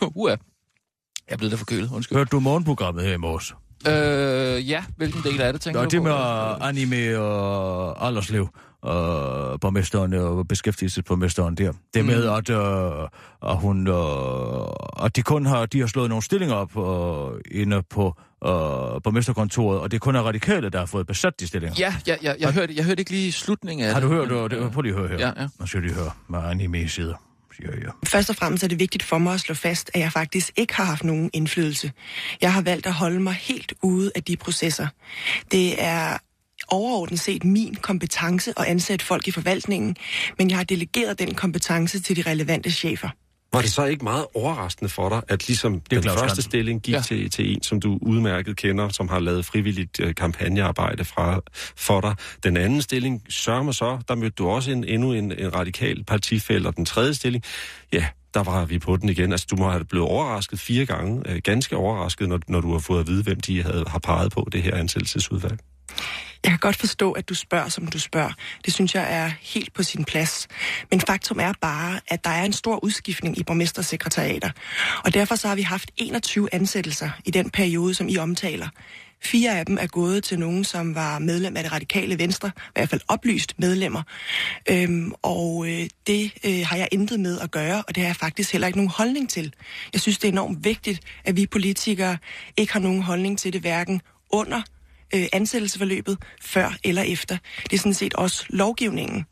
[0.16, 0.36] Uha.
[1.28, 2.16] Jeg er blevet lidt forkølet, undskyld.
[2.18, 3.54] Hørte du morgenprogrammet her i morges?
[3.88, 6.04] Øh, ja, hvilken del af det, tænker Nå, du det på?
[6.04, 8.48] med anime og Alderslev
[8.82, 11.72] og borgmesteren og beskæftigelsesborgmesteren der.
[11.94, 12.10] Det Mm.
[12.10, 13.08] med, at, øh,
[13.50, 16.76] at hun, øh, at de kun har, de har slået nogle stillinger op
[17.34, 18.06] øh, inde på
[18.44, 18.50] øh,
[19.04, 21.76] borgmesterkontoret, og det kun er radikale, der har fået besat de stillinger.
[21.78, 24.08] Ja, ja, ja jeg, hørte, jeg hørte ikke lige slutningen af Har det.
[24.10, 24.72] du hørt men- det?
[24.72, 25.18] Prøv lige at høre her.
[25.18, 25.48] Ja, ja.
[25.60, 27.14] Nu skal lige høre med anime sider.
[27.56, 27.92] Siger jeg.
[28.04, 30.74] Først og fremmest er det vigtigt for mig at slå fast, at jeg faktisk ikke
[30.74, 31.92] har haft nogen indflydelse.
[32.40, 34.86] Jeg har valgt at holde mig helt ude af de processer.
[35.50, 36.18] Det er
[36.68, 39.96] overordnet set min kompetence at ansætte folk i forvaltningen,
[40.38, 43.08] men jeg har delegeret den kompetence til de relevante chefer.
[43.52, 46.42] Var det så ikke meget overraskende for dig, at ligesom er den Claus første Hansen.
[46.42, 47.00] stilling gik Ja.
[47.00, 51.40] til, til en, som du udmærket kender, som har lavet frivilligt øh, kampagnearbejde fra,
[51.76, 52.14] for dig.
[52.44, 56.68] Den anden stilling, sørger så, der mødte du også en, endnu en, en radikal partifælde,
[56.68, 57.44] og den tredje stilling,
[57.92, 59.32] ja, der var vi på den igen.
[59.32, 62.78] Altså, du må have blevet overrasket fire gange, øh, ganske overrasket, når, når du har
[62.78, 65.58] fået at vide, hvem de havde, har peget på det her ansættelsesudvalg.
[66.46, 68.32] Jeg kan godt forstå, at du spørger, som du spørger.
[68.64, 70.48] Det synes jeg er helt på sin plads.
[70.90, 74.50] Men faktum er bare, at der er en stor udskiftning i borgmestersekretariater.
[75.04, 78.68] Og derfor så har vi haft 21 ansættelser i den periode, som I omtaler.
[79.24, 82.70] Fire af dem er gået til nogen, som var medlem af det radikale venstre, i
[82.74, 84.02] hvert fald oplyst medlemmer.
[84.70, 88.16] Øhm, og øh, det øh, har jeg intet med at gøre, og det har jeg
[88.16, 89.54] faktisk heller ikke nogen holdning til.
[89.92, 92.18] Jeg synes, det er enormt vigtigt, at vi politikere
[92.56, 94.62] ikke har nogen holdning til det, hverken under
[95.14, 97.38] øh, ansættelsesforløbet, før eller efter.
[97.62, 99.24] Det er sådan set også lovgivningen.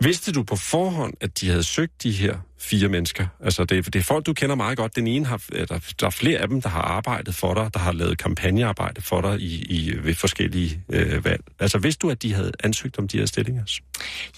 [0.00, 3.26] Vidste du på forhånd, at de havde søgt de her fire mennesker.
[3.44, 4.96] Altså, det, det er folk, du kender meget godt.
[4.96, 7.80] Den ene har, der, der er flere af dem, der har arbejdet for dig, der
[7.80, 11.44] har lavet kampagnearbejde for dig i, i, ved forskellige øh, valg.
[11.60, 13.62] Altså, vidste du, at de havde ansøgt om de her stillinger?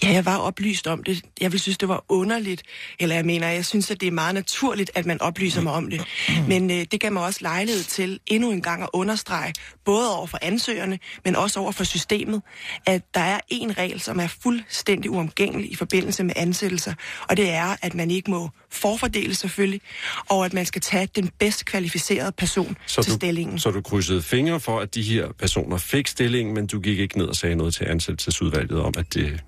[0.03, 1.21] Ja, jeg var oplyst om det.
[1.41, 2.63] Jeg vil synes, det var underligt.
[2.99, 5.89] Eller jeg mener, jeg synes, at det er meget naturligt, at man oplyser mig om
[5.89, 6.01] det.
[6.47, 9.53] Men øh, det gav mig også lejlighed til endnu en gang at understrege,
[9.85, 12.41] både over for ansøgerne, men også over for systemet,
[12.85, 16.93] at der er en regel, som er fuldstændig uomgængelig i forbindelse med ansættelser,
[17.29, 19.81] og det er, at man ikke må forfordele selvfølgelig,
[20.29, 23.59] og at man skal tage den bedst kvalificerede person Så til du, stillingen.
[23.59, 27.17] så du krydsede fingre for, at de her personer fik stillingen, men du gik ikke
[27.17, 29.43] ned og sagde noget til ansættelsesudvalget om, at det,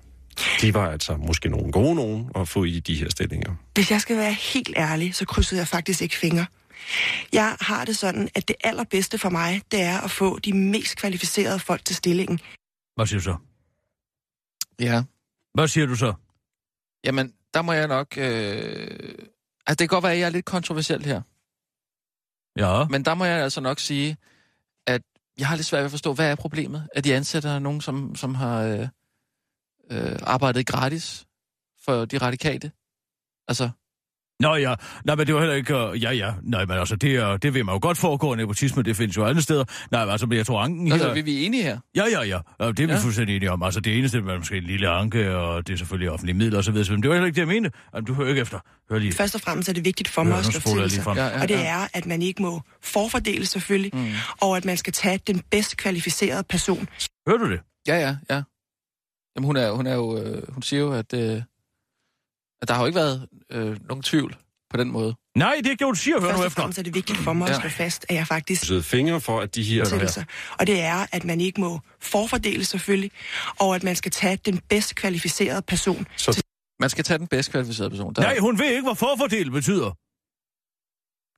[0.60, 3.54] de var altså måske nogle gode nogen at få i de her stillinger.
[3.74, 6.46] Hvis jeg skal være helt ærlig, så krydsede jeg faktisk ikke fingre.
[7.32, 10.96] Jeg har det sådan, at det allerbedste for mig, det er at få de mest
[10.96, 12.40] kvalificerede folk til stillingen.
[12.96, 13.36] Hvad siger du så?
[14.80, 15.02] Ja.
[15.54, 16.12] Hvad siger du så?
[17.04, 18.18] Jamen, der må jeg nok...
[18.18, 19.14] Øh...
[19.66, 21.22] Altså, det kan godt være, at jeg er lidt kontroversiel her.
[22.56, 22.84] Ja.
[22.88, 24.16] Men der må jeg altså nok sige,
[24.86, 25.02] at
[25.38, 26.88] jeg har lidt svært ved at forstå, hvad er problemet?
[26.94, 28.88] At de ansætter nogen, som, som har øh,
[29.90, 31.26] øh, arbejdet gratis
[31.84, 32.72] for de radikale?
[33.48, 33.70] Altså,
[34.42, 34.74] Nå ja,
[35.04, 35.88] nej, men det var heller ikke...
[35.90, 38.82] Uh, ja, ja, nej, men altså, det, er, det vil man jo godt foregå, nepotisme,
[38.82, 39.64] det findes jo andre steder.
[39.90, 40.94] Nej, men altså, men jeg tror, anken her...
[40.94, 41.78] altså vi, vi er enige her.
[41.96, 42.98] Ja, ja, ja, og det er vi Ja.
[42.98, 43.62] fuldstændig enige om.
[43.62, 46.64] Altså, det eneste er måske en lille anke, og det er selvfølgelig offentlige midler og
[46.64, 47.70] så videre, men det var heller ikke det, jeg mente.
[47.92, 48.58] Altså, du hører ikke efter.
[48.90, 49.12] Hør lige.
[49.12, 51.04] Først og fremmest er det vigtigt for mig at slå til sig.
[51.04, 51.16] frem.
[51.16, 54.06] Ja, ja, Og det er, at man ikke må forfordele selvfølgelig, mm.
[54.40, 56.88] og at man skal tage den bedst kvalificerede person.
[57.28, 57.60] Hører du det?
[57.88, 58.42] Ja, ja, ja.
[59.36, 60.18] Jamen, hun er, hun er jo...
[60.18, 61.42] Øh, hun siger jo, at, øh, at
[62.68, 64.36] der har jo ikke været øh, nogen tvivl
[64.70, 65.14] på den måde.
[65.36, 66.20] Nej, det er ikke det, du siger.
[66.20, 67.60] Hør Først og fremmest er det vigtigt for mig at Ja.
[67.60, 69.84] slå fast, at jeg faktisk Krydsede fingre for, at de her...
[69.84, 70.24] til sig.
[70.58, 73.10] Og det er, at man ikke må forfordele selvfølgelig,
[73.60, 76.06] og at man skal tage den bedst kvalificerede person.
[76.16, 76.42] Så
[76.80, 78.14] Man skal tage den bedst kvalificerede person.
[78.14, 79.90] Der, Nej, hun ved ikke, hvad forfordel betyder.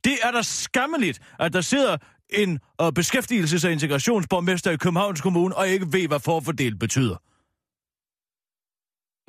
[0.05, 1.97] Det er da skammeligt, at der sidder
[2.31, 7.17] en uh, beskæftigelses- og integrationsborgmester i Københavns Kommune, og ikke ved, hvad forfordel betyder.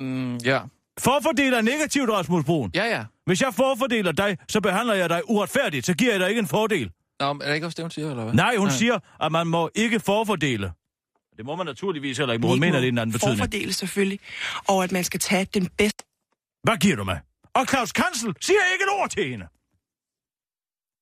[0.00, 0.60] Mm, ja.
[1.00, 2.70] Forfordel er negativt, Rasmus Brun.
[2.74, 3.04] Ja, ja.
[3.26, 6.46] Hvis jeg forfordeler dig, så behandler jeg dig uretfærdigt, så giver jeg dig ikke en
[6.46, 6.90] fordel.
[7.20, 8.34] Nå, men er det ikke også det, hun siger, eller hvad?
[8.34, 8.76] Nej, hun Nej.
[8.76, 10.72] siger, at man må ikke forfordele.
[11.36, 13.38] Det må man naturligvis heller ikke, men hun mener, det er en anden betydning.
[13.38, 14.20] Forfordele selvfølgelig,
[14.68, 16.02] og at man skal tage den bedst
[16.62, 17.20] Hvad giver du mig?
[17.54, 19.46] Og Claus Kansel siger ikke et ord til hende.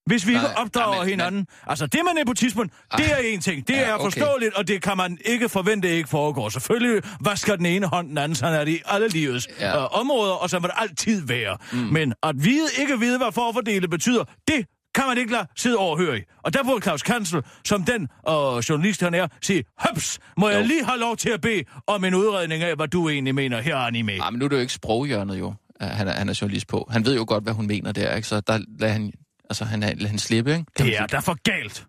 [0.05, 1.47] Hvis vi Nej, ikke opdrager nej, men- hinanden...
[1.67, 3.67] Altså, det med nepotismen, det er en ting.
[3.67, 4.03] Det Ja, er okay.
[4.03, 6.49] forståeligt, og det kan man ikke forvente ikke foregår.
[6.49, 9.67] Selvfølgelig vasker den ene hånd den anden, sådan er det i alle livets Ja.
[9.67, 9.81] ja.
[9.83, 11.57] øh, områder, og så vil det altid være.
[11.71, 11.77] Mm.
[11.77, 14.65] Men at vide, ikke vide, hvad forfordele betyder, det
[14.95, 16.21] kan man ikke lade sidde overhøre i.
[16.43, 20.61] Og der burde Claus Kansel, som den øh, journalist han er, sige, høps, må jeg
[20.61, 20.67] Jo.
[20.67, 23.75] lige have lov til at bede om en udredning af, hvad du egentlig mener her,
[23.77, 24.17] anime.
[24.17, 26.87] Nej, men nu er det jo ikke sproghjørnet jo, han er, han er journalist på.
[26.91, 28.27] Han ved jo godt, hvad hun mener der, ikke?
[28.27, 29.11] Så der lader han,
[29.49, 30.65] altså, han, er- lader han slippe, ikke?
[30.75, 31.87] Kan Det er da for galt.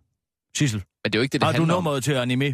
[0.56, 1.78] Sissel, Men det er jo ikke det, det har du handler om.
[1.78, 2.48] nummeret til anime?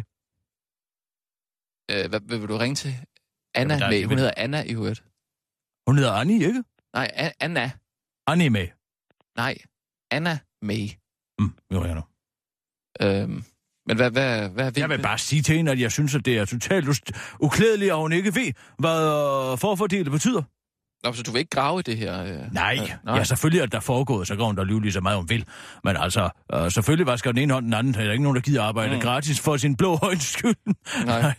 [1.91, 2.95] Øh, hvad, hvad vil du ringe til?
[3.55, 5.03] Anna Jamen, ikke Hun hedder Anna i øvrigt.
[5.87, 6.63] Hun hedder Annie, ikke?
[6.93, 7.71] Nej, A- Anna.
[8.27, 8.67] Anime.
[9.37, 9.57] Nej,
[10.11, 10.87] Anna May.
[11.39, 12.03] Mm, jo, jeg nu.
[13.01, 13.43] Øhm,
[13.87, 16.25] men hvad, hvad, hvad er Jeg vil bare sige til hende, at jeg synes, at
[16.25, 18.99] det er totalt uklædeligt, at hun ikke ved, hvad
[19.51, 20.43] øh, forfordele betyder.
[21.03, 22.23] Nå, så du vil ikke grave i det her?
[22.23, 23.15] Øh, Nej, øh, nej.
[23.17, 25.45] ja, selvfølgelig er der foregået, så går hun der lyve lige så meget, hun vil.
[25.83, 27.93] Men altså, øh, selvfølgelig vasker den ene hånd den anden.
[27.93, 29.01] Der er ikke nogen, der gider arbejde Mm.
[29.01, 30.55] gratis for sin blå højens skyld.
[31.05, 31.33] Nej.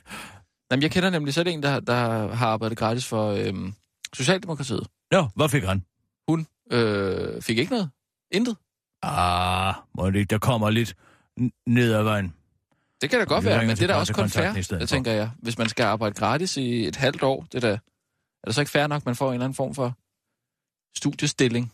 [0.70, 1.94] Jamen, jeg kender nemlig selv en, der, der
[2.34, 3.74] har arbejdet gratis for øhm,
[4.14, 4.86] Socialdemokratiet.
[5.10, 5.84] Nå, hvad fik han?
[6.28, 7.90] Hun øh, fik ikke noget.
[8.32, 8.56] Intet.
[9.02, 10.94] Ah, må det ikke, der kommer lidt
[11.66, 12.34] ned ad vejen.
[13.02, 15.30] Det kan da godt være, men det er da også kun fair, det tænker jeg.
[15.38, 17.78] Hvis man skal arbejde gratis i et halvt år, det er, da,
[18.44, 19.88] er det så ikke fair nok, at man får en eller anden form for
[20.96, 21.64] studiestilling?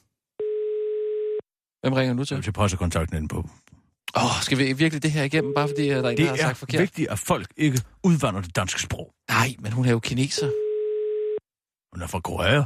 [1.83, 2.37] Hvem ringer nu Jeg til?
[2.37, 3.39] vil til pressekontakten inde på.
[4.17, 6.31] Åh, oh, skal vi virkelig det her igennem, bare fordi der er en, der har
[6.33, 6.81] Det sagt er forkert?
[6.81, 9.13] vigtigt, at folk ikke udvander det danske sprog.
[9.31, 10.47] Nej, men hun er jo kineser.
[11.93, 12.61] Hun er fra Korea.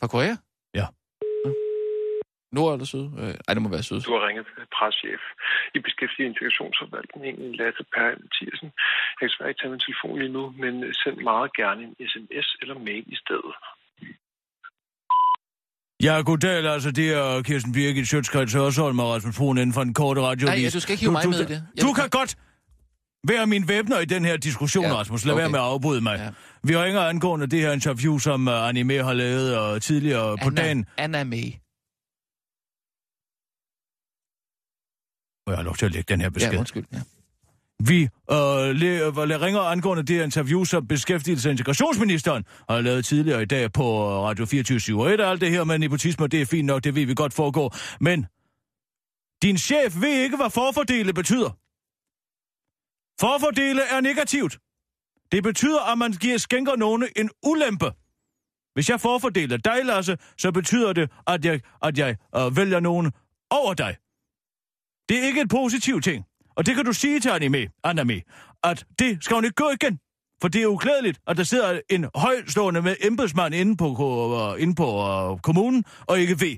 [0.00, 0.36] Fra Korea?
[2.54, 2.58] Ja.
[2.58, 3.04] Nord eller syd?
[3.20, 4.00] Øh, ej, det må være syd.
[4.08, 5.22] Du har ringet til preschef
[5.76, 8.68] i beskæftigelse integrationsforvaltningen, Lasse Per Mathiasen.
[9.10, 12.48] Jeg kan desværre ikke tage min telefon lige nu, men send meget gerne en sms
[12.62, 13.54] eller mail i stedet.
[16.06, 16.90] Ja, goddag, altså.
[16.90, 20.62] Det er Kirsten Birgit Sjøtskreds Hørsholm og Rasmus Brun inden for en korte radiovis.
[20.62, 21.62] Nej, du skal ikke hive mig du, med du, i det.
[21.76, 22.36] Jeg Du kan godt
[23.28, 25.24] være min væbner i den her diskussion, Ja, ja, Rasmus.
[25.24, 25.40] Lad okay.
[25.42, 26.16] være med at afbryde mig.
[26.18, 26.24] Ja.
[26.24, 26.30] Ja.
[26.62, 30.62] Vi ringer angående det her interview, som uh, Anime har lavet og tidligere på Anna,
[30.62, 30.86] dagen.
[30.96, 31.52] Anna May.
[35.46, 36.52] Må jeg have lov til at lægge den her besked?
[36.52, 36.84] Ja, undskyld.
[36.92, 37.00] Ja.
[37.80, 38.38] Vi øh,
[38.74, 43.72] le, le, ringer angående det interview, som beskæftigelse og integrationsministeren har lavet tidligere i dag
[43.72, 47.06] på Radio 24 og alt det her med nepotisme, det er fint nok, det ved
[47.06, 47.76] vi godt foregår.
[48.00, 48.26] Men
[49.42, 51.50] din chef ved ikke, hvad forfordele betyder.
[53.20, 54.58] Forfordele er negativt.
[55.32, 57.92] Det betyder, at man giver skænker nogen en ulempe.
[58.74, 63.12] Hvis jeg forfordeler dig, Lasse, så betyder det, at jeg, at jeg øh, vælger nogen
[63.50, 63.96] over dig.
[65.08, 66.24] Det er ikke en positiv ting.
[66.56, 68.22] Og det kan du sige til Anime, Anime,
[68.64, 69.98] at det skal hun ikke gå igen.
[70.40, 74.74] For det er uklædeligt, at der sidder en højstående med embedsmand inde på, uh, inde
[74.74, 74.86] på
[75.32, 76.56] uh, kommunen, og ikke ved,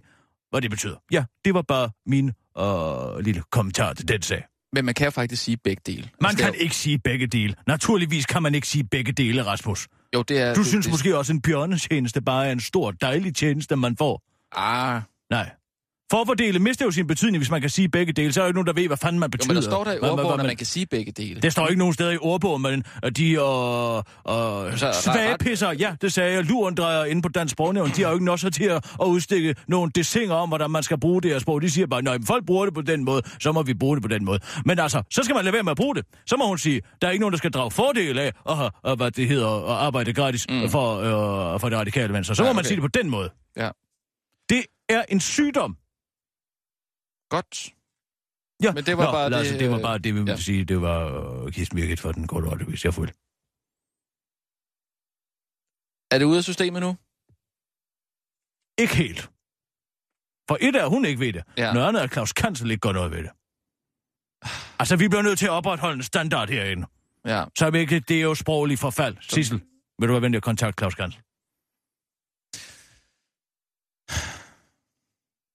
[0.51, 0.97] hvad det betyder.
[1.13, 4.45] Ja, det var bare min uh, lille kommentar til den sag.
[4.73, 6.09] Men man kan faktisk sige begge dele.
[6.21, 7.55] Man Altså, kan jo- ikke sige begge dele.
[7.67, 9.89] Naturligvis kan man ikke sige begge dele, Rasmus.
[10.15, 10.55] Jo, det er...
[10.55, 13.97] Du det, synes det, måske også, en bjørnetjeneste bare er en stor, dejlig tjeneste, man
[13.97, 14.23] får.
[14.57, 15.51] Ah, Nej.
[16.11, 18.33] Forfordele mister jo sin betydning, hvis man kan sige begge dele.
[18.33, 19.55] Så er der jo ikke nogen, der ved, hvad fanden man jo, betyder.
[19.55, 21.41] men der står der i Hvad- hvad- ordbogen, hvad at man kan sige begge dele.
[21.41, 22.85] Det står ikke nogen steder i ordbogen, men
[23.17, 28.03] de og, og Så- svagepisser, ja, det sagde jeg, lurendrejer inde på Dansk Sprognævn, de
[28.03, 31.23] har jo ikke noget så til at, udstikke nogle desinger om, hvordan man skal bruge
[31.23, 31.63] det her sprog.
[31.63, 33.97] De siger bare, nej, men folk bruger det på den måde, så må vi bruge
[33.97, 34.39] det på den måde.
[34.65, 36.05] Men altså, så skal man lade være med at bruge det.
[36.27, 38.97] Så må hun sige, der er ikke nogen, der skal drage fordel af at, at
[38.97, 40.69] hvad det hedder, at arbejde gratis mm.
[40.71, 40.97] for,
[41.55, 42.35] øh, for det radikale venstre.
[42.35, 42.67] Så Ja, må man okay.
[42.69, 43.31] sige det på den måde.
[43.57, 43.69] Ja.
[44.49, 45.77] Det er en sygdom.
[47.29, 47.75] Godt.
[48.63, 48.73] Ja.
[48.73, 50.37] Men det var Nå, bare Lasse, det, det var bare det, vi ja.
[50.37, 50.65] sige.
[50.65, 51.01] Det var
[51.43, 53.13] uh, for den korte hvis jeg fuldt.
[56.11, 56.97] Er det ude af systemet nu?
[58.79, 59.31] Ikke helt.
[60.49, 61.45] For et er, hun ikke ved det.
[61.57, 61.73] Ja.
[61.73, 63.31] Noget andet er, Claus Kansel ikke gør noget ved det.
[64.79, 66.87] Altså, vi bliver nødt til at opretholde en standard herinde.
[67.25, 67.45] Ja.
[67.59, 69.17] Så er vi ikke, det er jo sproglig forfald.
[69.21, 69.61] Sissel,
[69.99, 71.23] vil du være venlig at kontakte Claus Kansel?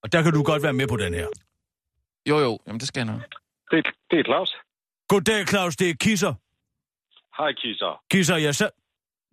[0.03, 1.27] Og der kan du godt være med på den her.
[2.29, 2.59] Jo, jo.
[2.67, 3.21] Jamen, det skal jeg nok.
[3.71, 4.55] Det, det er Claus.
[5.07, 5.75] Goddag, Claus.
[5.75, 6.33] Det er Kisser.
[7.37, 8.01] Hej, Kisser.
[8.11, 8.69] Kisser, jeg sad...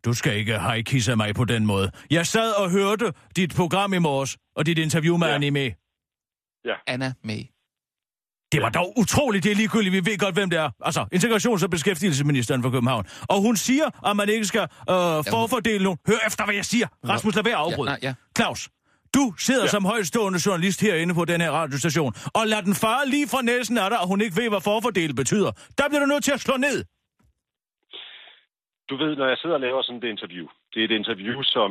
[0.04, 1.90] Du skal ikke hej kisse mig på den måde.
[2.10, 5.32] Jeg sad og hørte dit program i morges, og dit interview med ja.
[5.32, 5.36] Ja.
[5.36, 5.74] Anime.
[6.86, 7.42] Anna May.
[8.52, 10.70] Det var dog utroligt, det er ligegyldigt, vi ved godt, hvem det er.
[10.84, 13.04] Altså, integrations- og beskæftigelsesministeren for København.
[13.28, 14.96] Og hun siger, at man ikke skal øh,
[15.34, 15.98] forfordele nogen.
[16.06, 16.86] Hør efter, hvad jeg siger.
[17.08, 17.90] Rasmus, lad være at afbryde.
[17.90, 18.14] Ja, nej, ja.
[18.36, 18.68] Claus,
[19.14, 19.74] du sidder ja.
[19.76, 23.78] Som højstående journalist herinde på den her radiostation, og lad den fare lige fra næsen
[23.78, 25.50] af dig, og hun ikke ved, hvad forfordele betyder.
[25.78, 26.84] Der bliver du nødt til at slå ned.
[28.90, 31.70] Du ved, når jeg sidder og laver sådan et interview, det er et interview, som,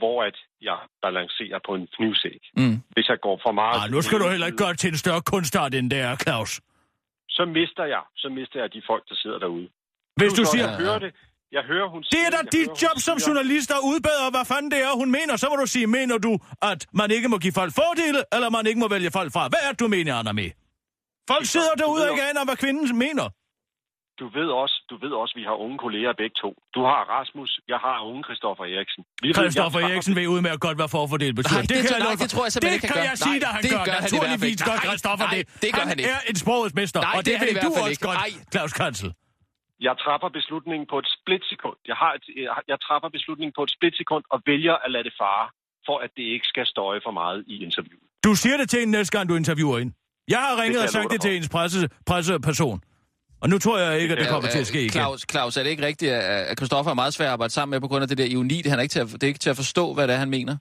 [0.00, 0.36] hvor at
[0.68, 2.40] jeg balancerer på en knivsæg.
[2.56, 2.76] Mm.
[2.94, 3.76] Hvis jeg går for meget...
[3.84, 6.16] Ah, nu skal du heller ikke gøre det til en større kunstart, end det er,
[6.16, 6.60] Claus.
[7.28, 9.68] Så mister jeg, så mister jeg de folk, der sidder derude.
[10.16, 11.14] Hvis du Så siger, Jeg hører det.
[11.52, 14.26] Jeg hører, hun Det siger, er da dit hører, job som siger- journalist at udbedre,
[14.34, 15.36] hvad fanden det er, hun mener.
[15.36, 16.32] Så må du sige, mener du,
[16.70, 19.42] at man ikke må give folk fordele, eller man ikke må vælge folk fra?
[19.52, 20.50] Hvad er det, du mener, Anna med?
[21.32, 23.26] Folk sidder derude og ikke aner, hvad kvinden mener.
[24.20, 26.50] Du ved også, du ved også, vi har unge kolleger begge to.
[26.76, 29.02] Du har Rasmus, jeg har unge Christoffer Eriksen.
[29.22, 31.54] Vi ved, Christoffer jeg- Eriksen ved udmærket godt, hvad forfordel betyder.
[31.58, 33.10] Nej, det tror- nej, det tror jeg simpelthen det ikke, han kan gør.
[33.12, 33.84] jeg sige dig, han det gør.
[33.88, 34.64] gør Naturligvis ikke.
[34.70, 35.62] gør Christoffer nej, det.
[35.62, 36.10] det gør han han ikke.
[36.10, 38.06] er en sprogets mester, Nej, og det det er ved hvert du fald også ikke.
[38.10, 38.30] godt, Nej.
[38.54, 39.08] Claus Kansel.
[39.80, 41.76] Jeg træffer beslutningen på et splitsekund.
[41.90, 42.24] Jeg, har et,
[42.72, 45.46] jeg, træffer beslutningen på et splitsekund og vælger at lade det fare,
[45.86, 48.06] for at det ikke skal støje for meget i interviewet.
[48.24, 49.92] Du siger det til en næste gang, du interviewer ind.
[50.28, 52.80] Jeg har ringet og sagt det til ens presse, presseperson.
[53.42, 54.90] Og nu tror jeg ikke, at det Ja, kommer til at ske igen.
[54.90, 57.80] Claus, Claus, er det ikke rigtigt, at Christoffer er meget svær at arbejde sammen med
[57.80, 58.62] på grund af det der ioni?
[58.66, 60.30] Han er ikke til at, det er ikke til at forstå, hvad det er, han
[60.30, 60.56] mener.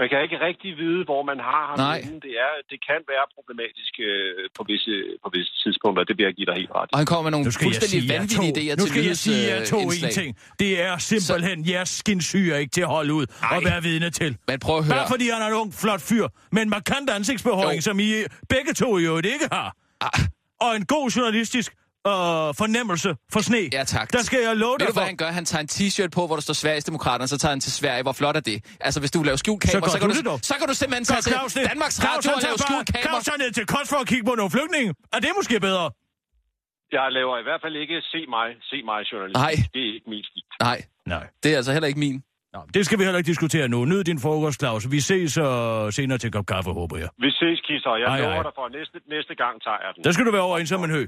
[0.00, 1.98] Man kan ikke rigtig vide, hvor man har ham Nej.
[2.06, 2.20] henne.
[2.26, 6.00] Det, er, det kan være problematisk øh, på, visse, på visse tidspunkter.
[6.08, 6.88] Det vil jeg give dig helt ret.
[6.88, 6.92] i.
[6.94, 8.58] Og han kommer med nogle Nu skal jeg fuldstændig sige jer vanvittige to.
[8.60, 10.30] idéer Nu til skal jeg sige jer to en ting.
[10.62, 11.70] Det er simpelthen så...
[11.72, 13.56] jeres skinsyge ikke til at holde ud Ej.
[13.56, 14.30] og være vidne til.
[14.50, 14.96] Men prøv at høre.
[14.98, 17.88] Bare fordi han er en ung, flot fyr, med en markant ansigtsbehåring, Jo.
[17.88, 18.10] som I
[18.54, 19.68] begge to jo ikke har.
[20.00, 20.20] Ah.
[20.64, 21.70] Og en god journalistisk
[22.06, 23.62] øh, fornemmelse for sne.
[23.72, 24.06] Ja, tak.
[24.12, 25.00] Der skal jeg love Ved dig du, for.
[25.00, 25.30] hvad han gør?
[25.40, 28.02] Han tager en t-shirt på, hvor der står Sverigesdemokraterne, så tager han til Sverige.
[28.02, 28.58] Hvor flot er det?
[28.80, 31.20] Altså, hvis du laver skjult kamera, gør så, kan du så kan du simpelthen tage
[31.24, 31.54] til Claus?
[31.70, 33.06] Danmarks Radio og lave skjult kamera.
[33.06, 34.90] Claus tager ned til Kost for at kigge på nogle flygtninge.
[35.16, 35.86] Er det måske bedre?
[36.92, 39.36] Jeg laver i hvert fald ikke se mig, se mig journalist.
[39.44, 39.54] Nej.
[39.74, 40.42] Det er ikke min stil.
[40.68, 40.78] Nej,
[41.14, 41.24] Nej.
[41.42, 42.16] det er altså heller ikke min.
[42.54, 43.78] Nå, det skal vi heller ikke diskutere nu.
[43.84, 44.90] Nyd din frokost, Claus.
[44.90, 45.44] Vi ses uh,
[45.98, 47.08] senere til kop kaffe, håber jeg.
[47.24, 47.96] Vi ses, Kisser.
[48.02, 50.04] Jeg Hej, lover dig for, at næste, næste gang tager jeg den.
[50.04, 51.02] Der skal du være over en som en hø.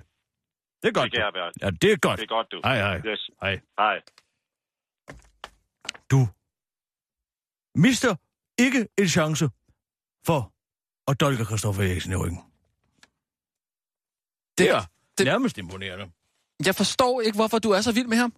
[0.83, 1.05] Det er godt.
[1.05, 1.53] Det kan jeg være.
[1.63, 2.19] Ja, det er godt.
[2.21, 2.61] Det er godt, du.
[2.65, 2.99] Hej, hej.
[3.07, 3.31] Yes.
[3.43, 3.61] Hej.
[3.79, 3.97] Hej.
[6.11, 6.21] Du
[7.87, 8.13] mister
[8.59, 9.45] ikke en chance
[10.27, 10.53] for
[11.11, 12.39] at dolke Christoffer Eriksen i ryggen.
[14.59, 14.83] Det er
[15.19, 16.07] det- nærmest imponerende.
[16.67, 18.33] Jeg forstår ikke, hvorfor du er så vild med ham.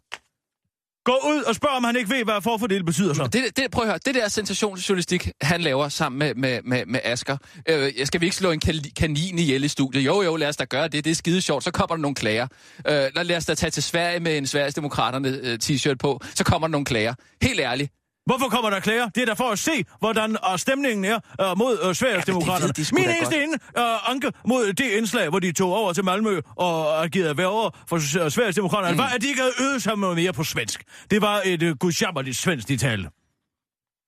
[1.05, 3.29] Gå ud og spørg, om han ikke ved, hvad forfordel betyder så.
[3.33, 7.01] Det, det, prøv at høre, det der sensationsjournalistik, han laver sammen med, med, med, med
[7.05, 7.37] Asger.
[7.69, 8.61] Øh, skal vi ikke slå en
[8.97, 10.07] kanin ihjel i studiet?
[10.07, 11.05] Jo, jo, lad os da gøre det.
[11.05, 11.65] Det er skide sjovt.
[11.65, 12.47] Så kommer der nogle klager.
[12.89, 16.21] Øh, lad, os da tage til Sverige med en Sverigesdemokraterne øh, t-shirt på.
[16.35, 17.15] Så kommer der nogle klager.
[17.43, 17.93] Helt ærligt.
[18.27, 19.09] Hvorfor kommer der klager?
[19.09, 21.19] Det er da for at se, hvordan uh, stemningen er
[21.53, 22.73] uh, mod uh, Sverigesdemokraterne.
[22.79, 26.41] Ja, Min eneste inde, uh, anke mod det indslag, hvor de tog over til Malmø
[26.57, 28.99] og agerede værre for uh, Sverigesdemokraterne, mm.
[28.99, 30.85] var, at de ikke havde øvet sig noget mere på svensk.
[31.11, 33.09] Det var et uh, gudsjammerligt svensk, de talte.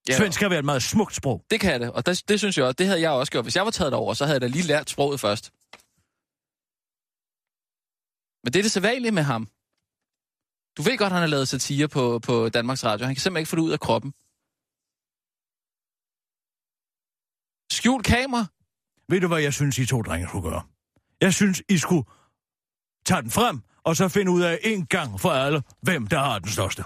[0.08, 1.44] Ja, Svensk kan være et meget smukt sprog.
[1.50, 3.44] Det kan det, og det, det synes jeg også, det havde jeg også gjort.
[3.44, 5.52] Hvis jeg var taget derover, så havde jeg da lige lært sproget først.
[8.44, 9.48] Men det er det sædvanlige med ham.
[10.76, 13.06] Du ved godt, han har lavet satire på, på Danmarks Radio.
[13.06, 14.10] Han kan simpelthen ikke få det ud af kroppen.
[17.72, 18.46] Skjul kamera.
[19.08, 20.62] Ved du, hvad jeg synes, I to drenge skulle gøre?
[21.20, 22.04] Jeg synes, I skulle
[23.06, 26.38] tage den frem, og så finde ud af en gang for alle, hvem der har
[26.38, 26.84] den største.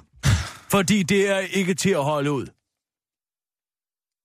[0.71, 2.47] Fordi det er ikke til at holde ud.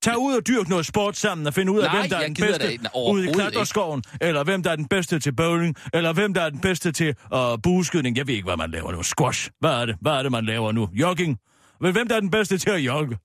[0.03, 2.25] Tag ud og dyrk noget sport sammen og find ud af, Nej, hvem der er
[2.25, 2.89] den bedste ikke.
[3.11, 6.49] Ude i klatreskoven, eller hvem der er den bedste til bowling, eller hvem der er
[6.49, 8.17] den bedste til uh, bueskydning.
[8.17, 9.03] Jeg ved ikke, hvad man laver nu.
[9.03, 9.49] Squash.
[9.59, 9.95] Hvad er det?
[10.01, 10.89] Hvad er det, man laver nu?
[10.93, 11.39] Jogging.
[11.79, 13.17] Hvem der er den bedste til at jogge?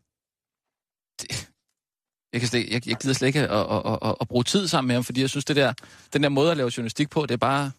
[2.32, 4.68] Jeg, kan slet, jeg, jeg gider slet ikke at, at, at, at, at bruge tid
[4.68, 5.72] sammen med ham, fordi jeg synes, det der,
[6.12, 7.70] den der måde at lave journalistik på, det er bare...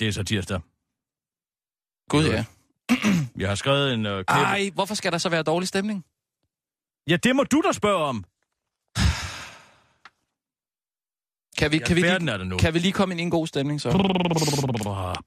[0.00, 0.60] Det er så tirsdag.
[2.10, 2.44] Gud, ja.
[3.42, 4.12] Jeg har skrevet en uh.
[4.28, 6.04] Ej, hvorfor skal der så være dårlig stemning?
[7.08, 8.24] Ja, det må du da spørge om.
[11.58, 12.56] Kan vi, kan vi, lige, er det nu.
[12.56, 13.90] kan vi lige komme ind i en god stemning, så?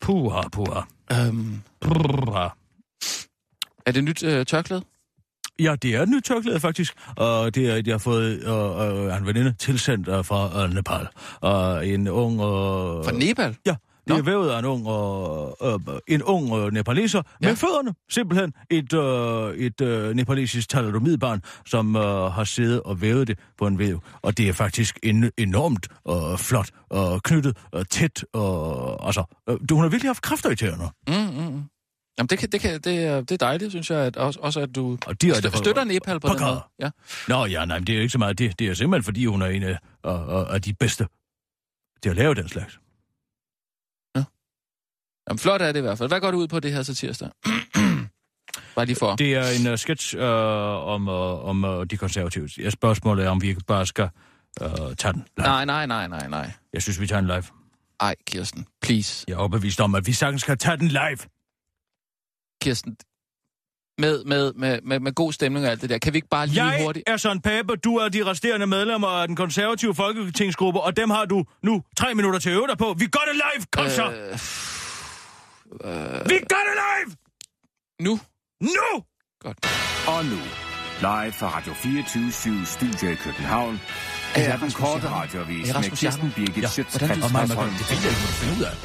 [0.01, 0.82] Puha, puha.
[1.11, 2.47] Øhm, Puha.
[3.86, 4.82] er det nyt øh, tørklæde?
[5.59, 6.93] Ja, det er et nyt tørklæde, faktisk.
[7.15, 10.73] Og det er, et, jeg har fået øh, øh, en veninde tilsendt øh, fra øh,
[10.73, 11.07] Nepal.
[11.41, 12.34] Og en ung...
[12.34, 13.55] Øh, Fra Nepal?
[13.65, 13.75] Ja,
[14.08, 17.47] det er vævet af en ung, øh, øh, en ung øh, nepaleser ja.
[17.47, 17.93] Med fødderne.
[18.10, 23.68] Simpelthen et, øh, et øh, nepalesisk taladomidbarn, som øh, har siddet og vævet det på
[23.68, 24.01] en væv.
[24.22, 28.26] Og det er faktisk en, enormt øh, flot og knyttet og tæt.
[28.34, 30.89] Og, altså, øh, du, hun har virkelig haft kræfter i tæerne.
[31.08, 31.64] Mm, mm, mm.
[32.18, 34.60] Jamen, det, kan, det, kan, det, er, det er dejligt, synes jeg, at også, også
[34.60, 36.62] at du Og direkte stø- støtter Nepal på på den måde.
[36.80, 36.89] Ja.
[37.28, 38.60] Nå ja, nej, men det er ikke så meget det.
[38.60, 41.08] Det er simpelthen, fordi hun er en af, af, af, af de bedste
[42.03, 42.80] til at lave den slags.
[45.28, 46.09] Jamen, flot er det i hvert fald.
[46.09, 47.30] Hvad går du ud på det her så tirsdag?
[48.75, 49.15] Bare lige for.
[49.15, 52.49] Det er en uh, sketch uh, om, uh, om uh, de konservative.
[52.57, 54.09] Jeg spørgsmålet er, om vi ikke bare skal
[54.61, 54.67] uh,
[54.97, 55.47] tage den live.
[55.47, 56.51] Nej, nej, nej, nej, nej.
[56.73, 57.43] Jeg synes, vi tager den live.
[57.99, 59.25] Ej, Kirsten, please.
[59.28, 61.17] Jeg er overbevist om, at vi sagtens skal tage den live.
[62.61, 62.97] Kirsten,
[63.97, 65.97] med, med, med, med, med god stemning og alt det der.
[65.97, 67.09] Kan vi ikke bare lige Jeg hurtigt...
[67.09, 71.25] er Søren Pape, du er de resterende medlemmer af den konservative folketingsgruppe, og dem har
[71.25, 72.95] du nu tre minutter til at øve dig på.
[72.97, 73.91] Vi gør det live, kom øh...
[73.91, 74.76] så!
[75.84, 77.09] Øh, Vi gør det live!
[78.05, 78.20] nu?
[78.61, 78.89] Nu!
[79.39, 79.57] Godt.
[80.07, 80.39] Og nu,
[80.99, 82.32] live fra Radio 24
[82.65, 83.80] Studio i København.
[84.36, 86.32] Er er den korte radioavis med Kirsten?
[86.36, 87.70] Birgit Ja, Schøtzgrads hvordan- Og mig, Hasholm.
[87.70, 88.76] det vil jeg ikke finde ud af.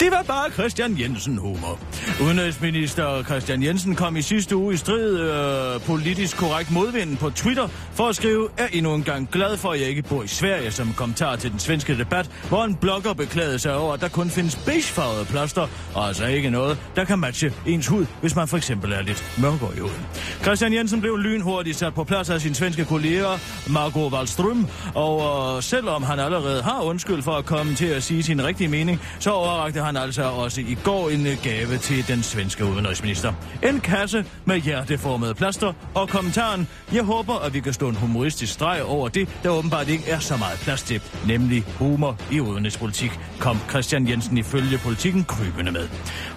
[0.00, 1.78] Det var bare Christian Jensen humor.
[2.22, 7.68] Udenrigsminister Christian Jensen kom i sidste uge i strid øh, politisk korrekt modvind på Twitter
[7.92, 10.70] for at skrive, er endnu en gang glad for, at jeg ikke bor i Sverige,
[10.70, 14.30] som kommentar til den svenske debat, hvor en blogger beklagede sig over, at der kun
[14.30, 18.56] findes beigefarvede plaster, og altså ikke noget, der kan matche ens hud, hvis man for
[18.56, 20.06] eksempel er lidt mørkere i huden.
[20.42, 23.28] Christian Jensen blev lynhurtigt sat på plads af sin svenske kollega
[23.70, 28.22] Margot Wallström, og øh, selvom han allerede har undskyld for at komme til at sige
[28.22, 32.22] sin rigtige mening, så overrakte han altså også i går en øh, gave til den
[32.22, 33.32] svenske udenrigsminister.
[33.62, 38.52] En kasse med hjerteformede plaster og kommentaren, jeg håber, at vi kan stå en humoristisk
[38.52, 43.10] streg over det, der åbenbart ikke er så meget plads til, nemlig humor i udenrigspolitik,
[43.38, 45.88] kom Christian Jensen ifølge politikken krybende med.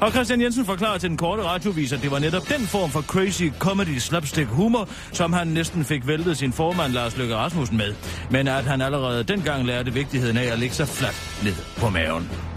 [0.01, 3.01] Og Christian Jensen forklarer til den korte radiovis, at det var netop den form for
[3.01, 7.93] crazy comedy slapstick humor, som han næsten fik væltet sin formand Lars Løkke Rasmussen med,
[8.31, 12.48] men at han allerede dengang lærte vigtigheden af at lægge sig fladt ned på maven.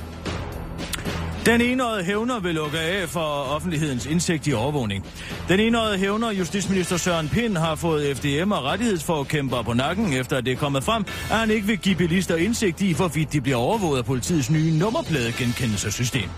[1.46, 3.20] Den enøjede hævner vil lukke af for
[3.54, 5.06] offentlighedens indsigt i overvågning.
[5.48, 10.44] Den enøjede hævner, justitsminister Søren Pind, har fået FDM og rettighedsforkæmper på nakken, efter at
[10.44, 13.56] det er kommet frem, at han ikke vil give bilister indsigt i, hvorvidt de bliver
[13.56, 16.28] overvåget af politiets nye nummerpladegenkendelsessystem.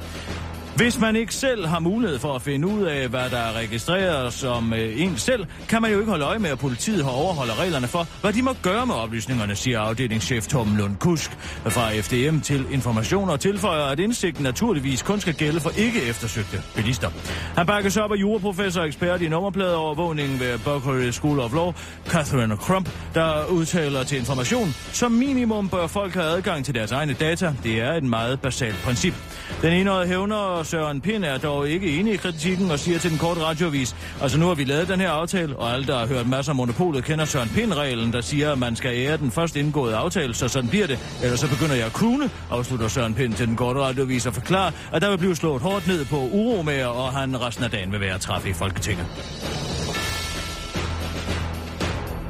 [0.77, 4.33] Hvis man ikke selv har mulighed for at finde ud af, hvad der er registreret
[4.33, 7.61] som øh, en selv, kan man jo ikke holde øje med, at politiet har overholder
[7.61, 11.31] reglerne for, hvad de må gøre med oplysningerne, siger afdelingschef Tom Lund Kusk
[11.65, 16.63] fra FDM til information og tilføjer, at indsigten naturligvis kun skal gælde for ikke eftersøgte
[16.77, 17.11] bilister.
[17.57, 21.73] Han bakkes op af juraprofessor og ekspert i nummerpladeovervågning ved Berkeley School of Law,
[22.07, 27.13] Catherine Crump, der udtaler til information, som minimum bør folk have adgang til deres egne
[27.13, 27.55] data.
[27.63, 29.15] Det er et meget basalt princip.
[29.63, 33.19] Den enårede hævner Søren Pind er dog ikke enig i kritikken og siger til den
[33.19, 36.29] korte radiovis, altså nu har vi lavet den her aftale, og alle, der har hørt
[36.29, 39.97] masser af monopolet, kender Søren Pind-reglen, der siger, at man skal ære den først indgåede
[39.97, 40.99] aftale, så sådan bliver det.
[41.23, 44.73] Ellers så begynder jeg at krune, afslutter Søren Pind til den korte radiovis og forklarer,
[44.93, 48.01] at der vil blive slået hårdt ned på uromager, og han resten af dagen vil
[48.01, 49.07] være træffe i Folketinget.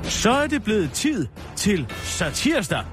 [0.03, 1.26] Så er det blevet tid
[1.57, 2.85] til satirsdag.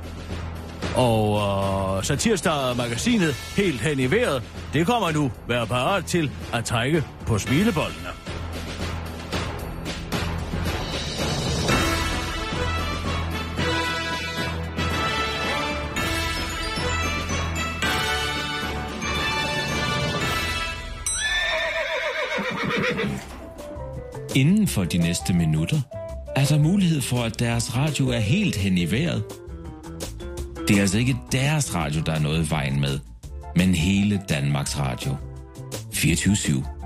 [0.95, 7.03] Og øh, Satirsdag-magasinet helt hen i vejret, det kommer nu være parat til at trække
[7.25, 8.09] på smileboldene.
[24.35, 25.81] Inden for de næste minutter
[26.35, 29.23] er der mulighed for, at deres radio er helt hen i vejret.
[30.67, 32.99] Det er altså ikke deres radio, der er noget i vejen med,
[33.55, 35.17] men hele Danmarks Radio.
[35.93, 36.81] 24-7.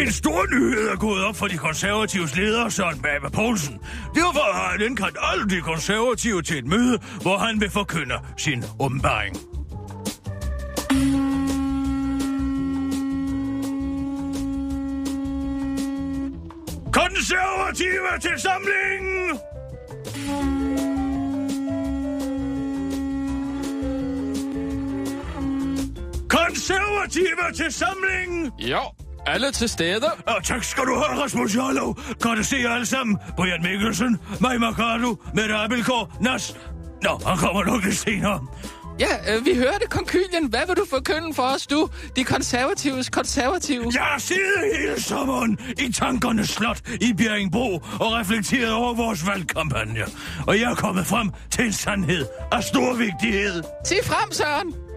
[0.00, 3.78] En stor nyhed er gået op for de konservatives leder, Søren Babe Poulsen.
[4.14, 8.64] Derfor har han indkaldt alle de konservative til et møde, hvor han vil forkynde sin
[8.80, 9.36] åbenbaring.
[16.92, 19.38] Konservative til samlingen!
[26.48, 28.52] Konservative til samling!
[28.58, 28.80] Jo,
[29.26, 30.06] alle til stede.
[30.26, 31.98] Og tak skal du have, Rasmus Jarlov.
[32.20, 33.18] Godt at se jer alle sammen.
[33.36, 36.56] Brian Mikkelsen, Maj Mercado, Mette Abelgaard, Nas.
[37.02, 38.46] Nå, han kommer nok lidt senere.
[39.00, 40.46] Ja, øh, vi hørte konkylien.
[40.46, 41.88] Hvad vil du forkynde for os, du?
[42.16, 43.84] De konservatives konservative.
[43.94, 50.04] Jeg har siddet hele sommeren i tankernes slot i Bjerringbro og reflekteret over vores valgkampagne.
[50.46, 53.62] Og jeg er kommet frem til en sandhed af stor vigtighed.
[53.84, 54.87] Sig frem, Søren.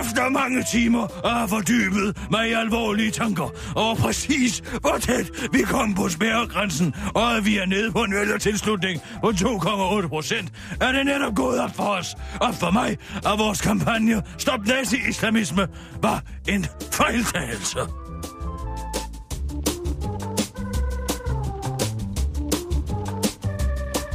[0.00, 5.62] Efter mange timer har jeg fordybet mig i alvorlige tanker over præcis, hvor tæt vi
[5.62, 10.92] kom på spærregrænsen, og at vi er nede på en vælgertilslutning på 2,8 procent, er
[10.92, 15.66] det netop gået op for os, og for mig, at vores kampagne Stop Nazi-islamisme
[16.02, 18.07] var en fejltagelse.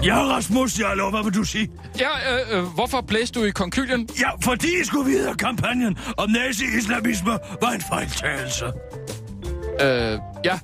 [0.03, 1.71] Ja, Rasmus, jeg lover, hvad vil du sige?
[1.99, 4.09] Ja, øh, øh, hvorfor blæste du i konkylien?
[4.19, 7.31] Ja, fordi I skulle vide, at kampagnen om nazi-islamisme
[7.61, 8.65] var en fejltagelse.
[9.81, 10.59] Øh, ja.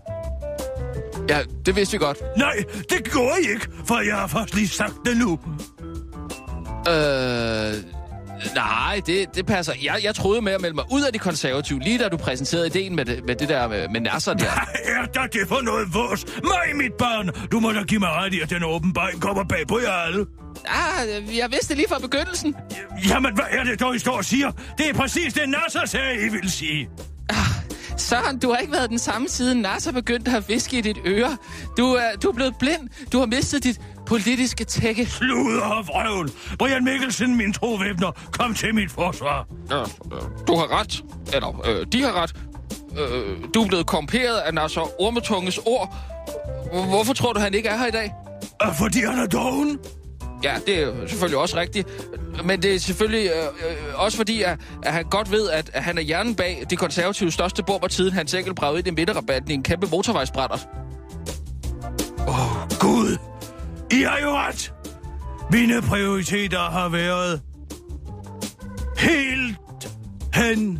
[1.29, 2.17] Ja, det vidste vi godt.
[2.37, 2.55] Nej,
[2.89, 5.39] det går I ikke, for jeg har først lige sagt det nu.
[6.87, 7.73] Øh,
[8.55, 9.73] nej, det, det passer.
[9.83, 12.67] Jeg, jeg troede med at melde mig ud af de konservative, lige da du præsenterede
[12.67, 14.45] ideen med det, med det der med, med Nasser der.
[14.53, 16.25] Hvad er der det for noget vås?
[16.43, 17.29] Mig, mit barn!
[17.51, 20.25] Du må da give mig ret i, at den åbenbaring kommer bag på jer alle.
[20.65, 22.55] Ah, jeg vidste lige fra begyndelsen.
[23.09, 24.51] Jamen, hvad er det dog, I står og siger?
[24.77, 26.89] Det er præcis det, Nasser sagde, I vil sige.
[27.97, 31.37] Søren, du har ikke været den samme siden Nasser begyndte at viske i dit øre.
[31.77, 32.89] Du er, du er blevet blind.
[33.11, 35.05] Du har mistet dit politiske tække.
[35.05, 36.31] Sluder og vrøvl.
[36.59, 39.47] Brian Mikkelsen, min trovæbner, kom til mit forsvar.
[39.69, 41.03] Ja, øh, du har ret.
[41.33, 42.35] Eller, øh, de har ret.
[42.99, 45.95] Øh, du er blevet komperet af Nasser Ormetunges ord.
[46.71, 48.13] Hvorfor tror du, han ikke er her i dag?
[48.63, 49.79] Øh, Fordi han er doven?
[50.43, 51.87] Ja, det er selvfølgelig også rigtigt.
[52.43, 55.83] Men det er selvfølgelig øh, øh, også fordi, at, at han godt ved, at, at
[55.83, 59.51] han er hjernen bag de konservative største bomber tiden hans enkelt bragede ind i midterrabatten
[59.51, 60.57] i en kæmpe motorvejsbrætter.
[62.27, 63.28] Åh, oh, Gud.
[63.91, 64.73] I har jo ret.
[65.51, 67.41] Mine prioriteter har været
[68.97, 69.57] helt
[70.33, 70.79] hen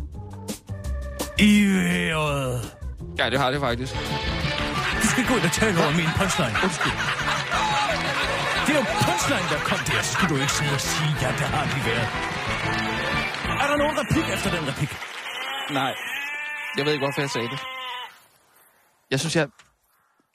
[1.38, 2.76] i vejret.
[3.18, 3.94] Ja, det har det faktisk.
[5.02, 6.56] Du skal gå ind og tale over min punchline.
[6.66, 6.98] Undskyld.
[8.66, 10.02] Det er jo punchline, der kom der.
[10.02, 12.08] Skal du ikke sidde og sige, ja, der har de været.
[13.62, 14.92] Er der nogen replik efter den replik?
[15.70, 15.94] Nej.
[16.76, 17.60] Jeg ved ikke, hvorfor jeg sagde det.
[19.10, 19.46] Jeg synes, jeg...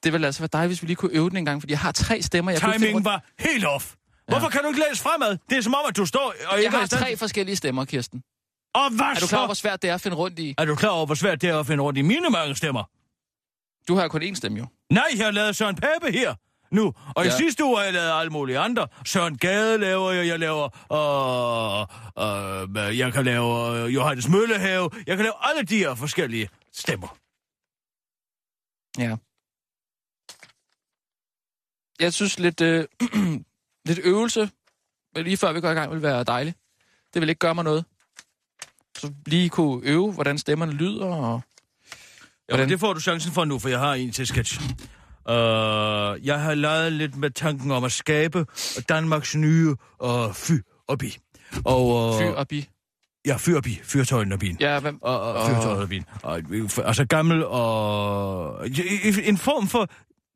[0.06, 1.80] Det ville altså være dig, hvis vi lige kunne øve den en gang, fordi jeg
[1.80, 2.52] har tre stemmer.
[2.52, 3.94] Jeg kunne Timingen rundt- var helt off.
[4.28, 5.38] Hvorfor kan du ikke læse fremad?
[5.50, 8.22] Det er som om, at du står og Jeg ikke har tre forskellige stemmer, Kirsten.
[8.76, 10.56] Og hvad Er du klar over, hvor svært det er at finde rundt i?
[10.58, 12.84] Er du klar over, hvor svært det er at finde rundt i mine mange stemmer?
[13.88, 14.66] Du har kun én stemme, jo.
[14.92, 16.34] Nej, jeg har lavet Søren Pape her
[16.72, 16.86] nu.
[16.86, 17.22] Og ja.
[17.22, 17.38] i Ja.
[17.38, 18.88] sidste uge har jeg lavet alle mulige andre.
[19.06, 20.64] Søren Gade laver jeg, jeg laver...
[22.20, 24.90] Øh, øh, jeg kan lave øh, Johannes Møllehave.
[25.08, 27.18] Jeg kan lave alle de her forskellige stemmer.
[28.98, 29.16] Ja.
[32.00, 32.86] Jeg synes lidt, øh,
[33.88, 34.50] lidt øvelse,
[35.16, 36.58] lige før vi går i gang, vil være dejligt.
[37.14, 37.86] Det vil ikke gøre mig noget.
[38.98, 41.42] Så lige kunne øve, hvordan stemmerne lyder, og...
[42.50, 42.66] Ja, Hvordan?
[42.66, 44.62] men det får du chancen for nu, for jeg har en til sketch.
[44.62, 45.34] Uh,
[46.26, 48.46] jeg har leget lidt med tanken om at skabe
[48.90, 50.52] Danmarks nye uh, fy
[50.88, 51.18] og bi.
[51.66, 52.70] Og, uh, Fy og bi.
[53.26, 54.58] Ja, fyrbi, fyrtøjen og bin.
[54.60, 54.98] Ja, hvem?
[55.02, 56.04] Og, og fyrtøjet og bin.
[56.24, 56.42] Og,
[56.86, 58.68] altså gammel og...
[59.24, 59.90] En form for...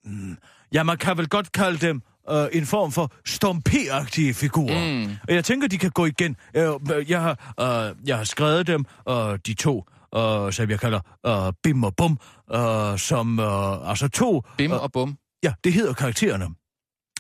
[0.06, 0.38] mm,
[0.74, 2.02] Ja, man kan vel godt kalde dem
[2.32, 5.06] uh, en form for stompe-agtige figurer.
[5.06, 5.12] Mm.
[5.28, 6.36] Og jeg tænker, de kan gå igen.
[6.54, 9.76] Jeg, jeg, har, uh, jeg har skrevet dem, uh, de to,
[10.18, 12.20] uh, som jeg kalder uh, Bim og Bum,
[12.54, 14.42] uh, som uh, altså to...
[14.58, 15.18] Bim øh, og bum.
[15.44, 16.46] Ja, det hedder karaktererne.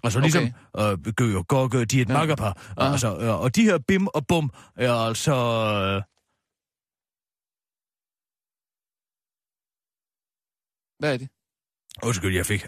[0.03, 0.43] Altså ligesom
[0.73, 0.91] okay.
[0.91, 2.13] øh, Gø og Gokke, de er et ja.
[2.13, 2.73] makkerpar.
[2.77, 2.91] Ah.
[2.91, 5.33] Altså, øh, og de her Bim og Bum er altså...
[5.33, 6.01] Øh,
[10.99, 11.29] Hvad er det?
[12.03, 12.65] undskyld, jeg fik,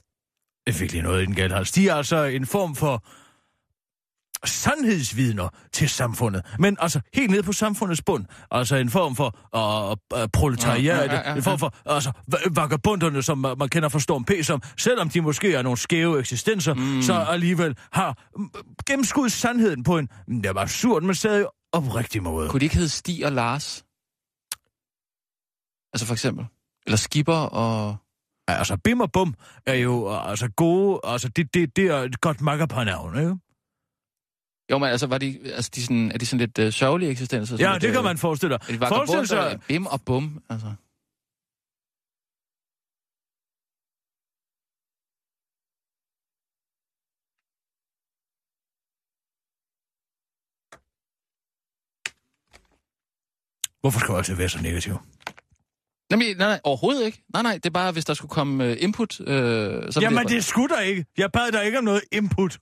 [0.68, 1.72] jeg fik lige noget i den gale hals.
[1.72, 3.04] De er altså en form for
[4.46, 6.46] sandhedsvidner til samfundet.
[6.60, 8.26] Men altså helt ned på samfundets bund.
[8.52, 10.84] Altså en form for uh, uh, proletariat.
[10.84, 11.36] Ja, Ja, ja.
[11.36, 15.10] En form for altså, va- vagabunderne, som uh, man kender fra Storm P, som selvom
[15.10, 17.02] de måske er nogle skæve eksistenser, mm.
[17.02, 18.50] så alligevel har mm,
[18.88, 22.50] gennemskudt sandheden på en, mm, det var absurd, men stadig oprigtig måde.
[22.50, 23.84] Kunne de ikke hedde Stig og Lars?
[25.94, 26.46] Altså for eksempel.
[26.86, 27.98] Eller Skipper og...
[28.48, 29.36] Altså Bim og Bum
[29.66, 33.36] er jo altså gode, altså det, det, det er et godt makkerparnavn, ikke?
[34.72, 37.58] Jo, men altså, var de, altså de sådan, er de sådan lidt øh, sørgelige eksistenser?
[37.60, 38.78] Ja, det lidt, kan man forestille sig.
[38.78, 39.26] Forestil vagabunder?
[39.26, 40.74] sig, Bim og bum, altså.
[53.82, 54.98] hvorfor skal jeg altid være så negativ?
[56.12, 57.24] Nej, men, nej, nej, overhovedet ikke.
[57.34, 59.28] Nej, nej, det er bare, hvis der skulle komme øh, input, øh,
[59.92, 61.06] så Jamen, det skulle der ikke.
[61.18, 62.60] Jeg bad dig ikke om noget input.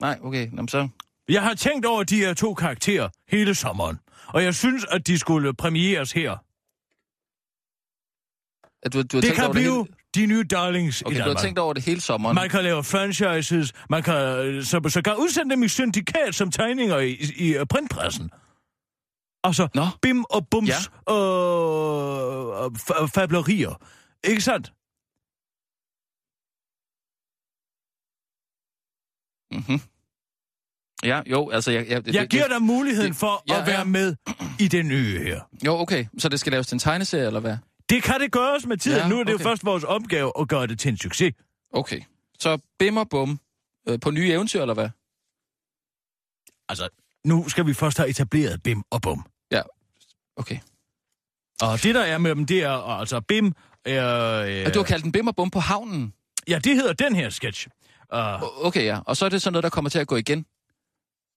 [0.00, 0.88] Nej, okay, Nå, men så...
[1.28, 3.98] Jeg har tænkt over de her to karakterer hele sommeren.
[4.26, 6.30] Og jeg synes, at de skulle premieres her.
[8.82, 10.26] At du, du har Det kan over blive det hele...
[10.26, 11.42] de nye darlings Okay, i du har Danmark.
[11.42, 12.34] tænkt over det hele sommeren.
[12.34, 16.50] Man kan lave franchises, man kan øh, så, så kan udsende dem i syndikat som
[16.50, 18.30] tegninger i, i, øh, printpressen.
[19.44, 19.86] Altså, Nå.
[20.02, 21.12] bim og bums ja.
[21.14, 23.74] øh, fa- fablerier.
[24.24, 24.72] Ikke sandt?
[29.54, 29.80] Mm-hmm.
[31.04, 31.70] Ja, jo, altså...
[31.70, 33.84] Jeg, jeg, Jeg giver dig muligheden det- for ja, at være ja.
[33.84, 34.16] med
[34.60, 35.40] i det nye her.
[35.66, 36.06] Jo, okay.
[36.18, 37.56] Så det skal laves til en tegneserie, eller hvad?
[37.88, 38.98] Det kan det gøres med tiden.
[38.98, 41.34] Ja, nu er det jo først vores opgave at gøre det til en succes.
[41.72, 42.00] Okay.
[42.38, 43.40] Så bim og bum.
[43.88, 44.88] Øh, på nye eventyr, eller hvad?
[46.68, 46.88] Altså,
[47.24, 49.26] nu skal vi først have etableret Bim og Bum.
[50.36, 50.58] Okay.
[51.62, 53.52] Og det, der er med dem, det er altså Bim
[53.84, 54.40] er...
[54.60, 56.12] Øh, Og du har kaldt den bim og bum på havnen?
[56.48, 57.66] Ja, det hedder den her sketch.
[58.14, 58.98] Uh, Okay, ja.
[59.06, 60.46] Og så er det sådan noget, der kommer til at gå igen?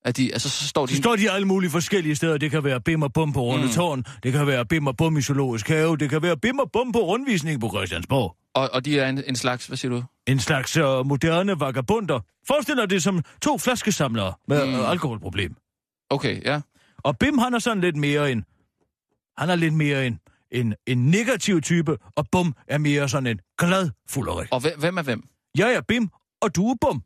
[0.06, 0.96] At de, altså, så står de...
[0.96, 2.38] så står de alle mulige forskellige steder.
[2.38, 4.04] Det kan være Bim og Bum på Runde Mm.
[4.24, 5.98] Det kan være Bim og Bum i Zoologisk Have.
[5.98, 8.36] Det kan være Bim og Bum på rundvisning på Christiansborg.
[8.56, 10.04] Og, og de er en, en slags, hvad siger du?
[10.28, 12.20] En slags uh, moderne vagabunder.
[12.48, 14.86] Forestil dig det som to flaskesamlere med Mm.
[14.86, 15.56] alkoholproblem.
[16.10, 16.62] Okay, ja.
[17.04, 18.46] Og Bim, han er sådan lidt mere en...
[19.38, 20.20] Han er lidt mere en,
[20.52, 24.48] en, en negativ type, og Bum er mere sådan en glad fulderik.
[24.52, 25.24] Og hvem, er hvem?
[25.58, 26.10] Jeg er Bim,
[26.42, 27.02] og du er Bum.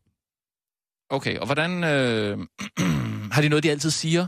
[1.09, 1.83] Okay, og hvordan...
[1.83, 2.37] Øh,
[3.33, 4.27] har de noget, de altid siger?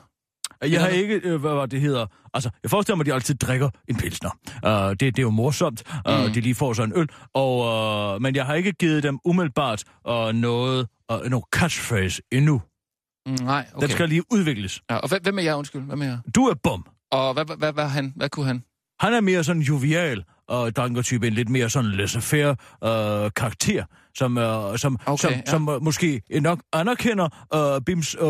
[0.62, 2.06] Jeg har ikke, øh, hvad var det hedder...
[2.34, 4.30] Altså, jeg forestiller mig, at de altid drikker en pilsner.
[4.66, 6.34] Uh, det, det er jo morsomt, uh, Mm.
[6.34, 7.08] de lige får sådan en øl.
[7.34, 7.58] Og,
[8.16, 12.62] uh, men jeg har ikke givet dem umiddelbart uh, noget, uh, noget catchphrase endnu.
[13.26, 13.82] Mm, nej, Okay.
[13.82, 14.82] Den skal lige udvikles.
[14.90, 15.82] Ja, og hvem er jeg, undskyld?
[15.82, 16.20] Hvem er jeg?
[16.36, 16.86] Du er Bum.
[17.18, 18.64] Og hvad, hvad, hvad, han, hvad kunne han?
[19.00, 23.86] Han er mere sådan jovial og drankertype, en lidt mere sådan laissez-faire uh, karakter,
[24.16, 24.44] som, uh,
[24.78, 25.42] som, Okay, som, ja.
[25.46, 28.30] som uh, måske nok anerkender uh, Bims uh, uh,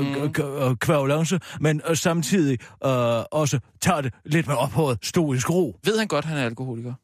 [0.00, 0.68] Mm.
[0.70, 2.90] uh, kvævlance, men uh, samtidig uh,
[3.32, 5.78] også tager det lidt med ophøjet stoisk ro.
[5.84, 6.94] Ved han godt, han er alkoholiker?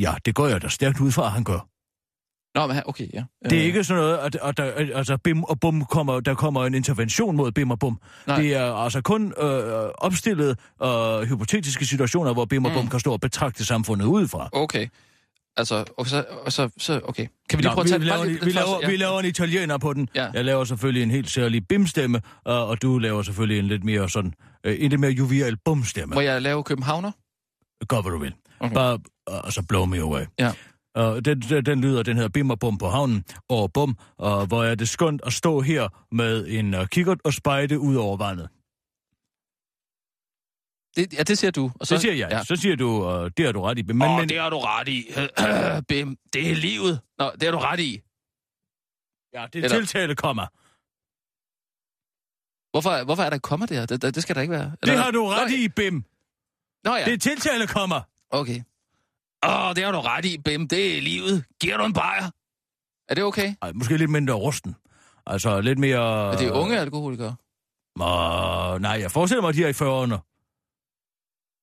[0.00, 1.60] Ja, det går jeg da stærkt ud fra, at han gør.
[2.54, 3.24] Nå, men okay, ja.
[3.44, 6.34] Det er Øh, ikke sådan noget, at, at der, altså Bim og Bum kommer, der
[6.34, 8.00] kommer en intervention mod Bim og Bum.
[8.26, 8.40] Nej.
[8.40, 12.76] Det er altså kun øh, opstillet øh, hypotetiske situationer, hvor Bim og Mm.
[12.76, 14.48] Bum kan stå og betragte samfundet udefra.
[14.52, 14.86] Okay.
[15.56, 17.26] Altså, og så, og så, så, okay.
[17.48, 19.26] Kan vi lige Nå, prøve at tage vi, laver, lige- vi, laver, vi laver en
[19.26, 20.08] italiener på den.
[20.14, 20.30] Ja.
[20.34, 24.08] Jeg laver selvfølgelig en helt særlig bimstemme, og, og du laver selvfølgelig en lidt mere
[24.10, 24.32] sådan,
[24.64, 26.14] øh, en lidt mere jovial bumstemme.
[26.14, 27.10] Må jeg lave københavner?
[27.88, 28.34] Gør, hvad du vil.
[28.60, 28.74] Okay.
[28.74, 28.98] Bare,
[29.30, 30.22] øh, altså, blow me away.
[30.38, 30.52] Ja.
[30.94, 34.46] Og den, den, den lyder, den hedder Bim og Bum på havnen, og bum, og
[34.46, 38.16] hvor er det skønt at stå her med en uh, kikkert og spejde ud over
[38.16, 38.48] vandet.
[40.96, 41.70] Det, ja, det siger du.
[41.80, 42.28] Og Så, det siger jeg.
[42.30, 42.44] Ja.
[42.44, 43.82] Så siger du, og det har du ret i.
[43.82, 45.06] Men, Åh, men, det har du ret i.
[45.88, 47.00] Bim, det er livet.
[47.18, 48.00] Nå, det har du ret i.
[49.34, 50.46] ja, det er eller- tiltale kommer.
[52.70, 53.86] Hvorfor, hvorfor er der komma der?
[53.86, 54.70] Det, det, det skal der ikke være.
[54.70, 56.04] Det Eller- har du ret Nå, i, Bim.
[56.84, 58.00] Nå ja, Det er tiltale kommer.
[58.30, 58.60] okay.
[59.46, 60.68] Åh, det har du ret i, Bim.
[60.68, 61.44] Det er livet.
[61.60, 62.30] Giver du en bajer?
[63.08, 63.54] Er det okay?
[63.62, 64.76] Ej, måske lidt mindre rusten.
[65.26, 66.32] Altså lidt mere...
[66.32, 67.36] Er det unge alkoholikere?
[68.00, 70.16] Uh, nej, jeg forestiller mig, at de er i 40'erne.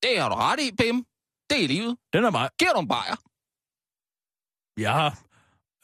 [0.03, 1.05] Det har du ret i, Bim.
[1.49, 1.97] Det er livet.
[2.13, 2.49] Den er mig.
[2.59, 3.15] Giver du en bajer?
[4.79, 5.09] Ja,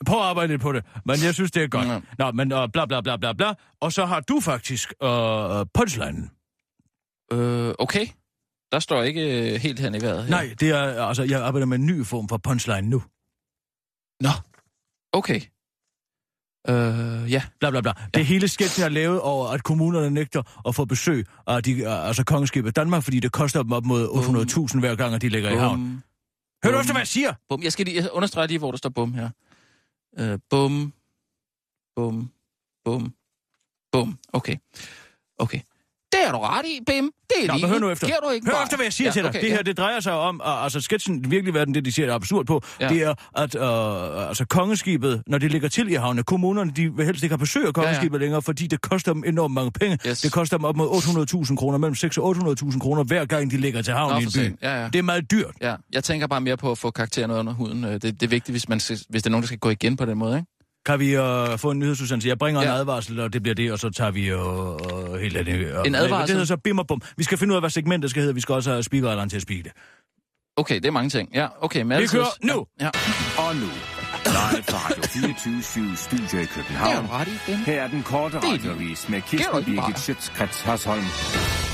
[0.05, 0.85] prøv at arbejde lidt på det.
[1.05, 1.87] Men jeg synes, det er godt.
[1.87, 2.07] Mm.
[2.19, 3.53] Nå, men uh, bla bla bla bla bla.
[3.79, 6.29] Og så har du faktisk uh, punchline.
[7.33, 8.07] Øh, okay.
[8.73, 10.23] Der står ikke øh, helt hen i vejret.
[10.23, 10.29] her.
[10.29, 13.03] Nej, det er, altså, jeg arbejder med en ny form for punchline nu.
[14.21, 14.29] Nå.
[15.11, 15.41] Okay.
[16.69, 17.43] Øh, ja.
[17.59, 17.93] Bla bla bla.
[18.13, 21.73] Det er hele sketchen er lavet over, at kommunerne nægter at få besøg af de,
[21.87, 24.07] uh, altså kongeskibet Danmark, fordi det koster dem op mod
[24.73, 25.77] 800.000 hver gang, at de ligger i havn.
[25.77, 26.03] Bum,
[26.63, 27.33] Hører du også, hvad jeg siger?
[27.49, 27.63] bum.
[27.63, 29.29] Jeg skal lige jeg understrege lige, hvor der står bum her.
[30.19, 30.93] Øh, bum.
[31.95, 32.31] Bum.
[32.85, 33.13] Bum.
[33.91, 34.19] Bum.
[34.33, 34.57] Okay.
[35.39, 35.59] Okay.
[36.13, 37.11] Det er du ret i, Bim.
[37.29, 37.61] Det er Nå, livet.
[37.61, 38.07] men hør nu efter.
[38.07, 38.63] Giver du ikke Hør bajer?
[38.63, 39.29] efter, hvad jeg siger ja, til dig.
[39.29, 39.61] okay, det her, ja.
[39.61, 42.61] det drejer sig om, uh, altså sketchen, virkelig verden, det de siger, er absurd på,
[42.79, 42.89] Ja.
[42.89, 47.05] det er, at uh, altså, kongeskibet, når det ligger til i havne, kommunerne, de vil
[47.05, 49.97] helst ikke have besøg af kongeskibet længere, fordi det koster dem enormt mange penge.
[50.07, 50.21] Yes.
[50.21, 50.87] Det koster dem op mod
[51.47, 54.23] 800.000 kroner, mellem 6 og 800.000 kroner, hver gang de ligger til havn Nå, i
[54.23, 54.57] en by.
[54.65, 54.87] Ja, ja.
[54.87, 55.51] Det er meget dyrt.
[55.61, 57.83] Ja, jeg tænker bare mere på at få karakteren under huden.
[57.83, 59.97] Øh, Det, det er vigtigt, hvis, man hvis det er nogen, der skal gå igen
[59.97, 60.49] på den måde, ikke?
[60.85, 61.23] Kan vi uh,
[61.57, 62.29] få en nyhedsudsendelse?
[62.29, 62.67] Jeg bringer ja.
[62.67, 62.79] en Ja.
[62.79, 65.77] advarsel, og det bliver det, og så tager vi jo uh, helt af det.
[65.79, 66.27] Uh, En advarsel?
[66.27, 67.01] Det hedder så bim og bum.
[67.17, 68.35] Vi skal finde ud af, hvad segmentet skal hedde.
[68.35, 69.71] Vi skal også have speakeralderen til at speake det.
[70.57, 71.29] Okay, det er mange ting.
[71.33, 71.81] Ja, okay.
[71.81, 72.65] Men Vi kører nu.
[72.81, 72.89] Ja.
[73.37, 73.61] Og nu,
[74.25, 77.09] live fra Radio 24 Studio i Det er København.
[77.11, 77.55] ret i, Bim.
[77.65, 79.99] Her er den korte Det er radiovis med Kirsten Birgit?
[79.99, 81.72] Schøtzgrads Hasholm.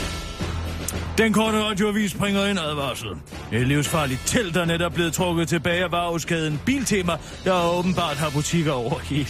[1.19, 3.07] Den korte radioavis bringer en advarsel.
[3.51, 7.13] Et livsfarligt telt er netop blevet trukket tilbage af varehuskæden Biltema,
[7.43, 9.27] der åbenbart har butikker over hele.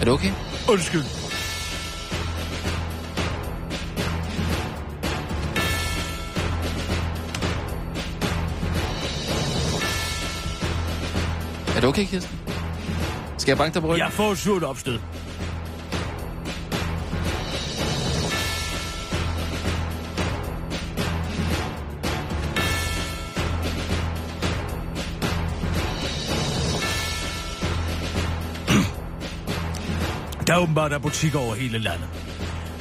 [0.00, 0.30] Er det okay?
[0.68, 1.04] Undskyld.
[11.76, 12.38] Er det okay, Kirsten?
[13.38, 14.04] Skal jeg banke dig på ryggen?
[14.04, 14.98] Jeg får et surt opstød.
[30.50, 32.08] Der er åbenbart er butikker over hele landet.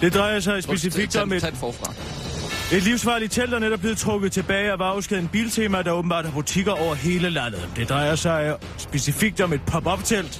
[0.01, 1.43] Det drejer sig specifikt om et,
[2.73, 6.31] et livsfarligt telt, der er netop blevet trukket tilbage af varehuskæden Biltema, der åbenbart har
[6.31, 7.69] butikker over hele landet.
[7.75, 10.33] Det drejer sig specifikt om et pop-up-telt,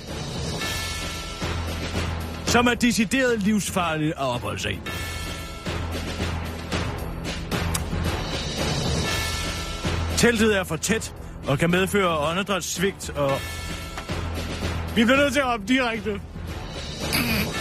[2.46, 4.80] som er decideret livsfarligt at opholde sig i.
[10.18, 11.16] Teltet er for tæt
[11.48, 13.32] og kan medføre åndedrætssvigt og...
[14.96, 16.22] Vi bliver nødt til at op direkte.
[17.02, 17.59] Mm-hmm.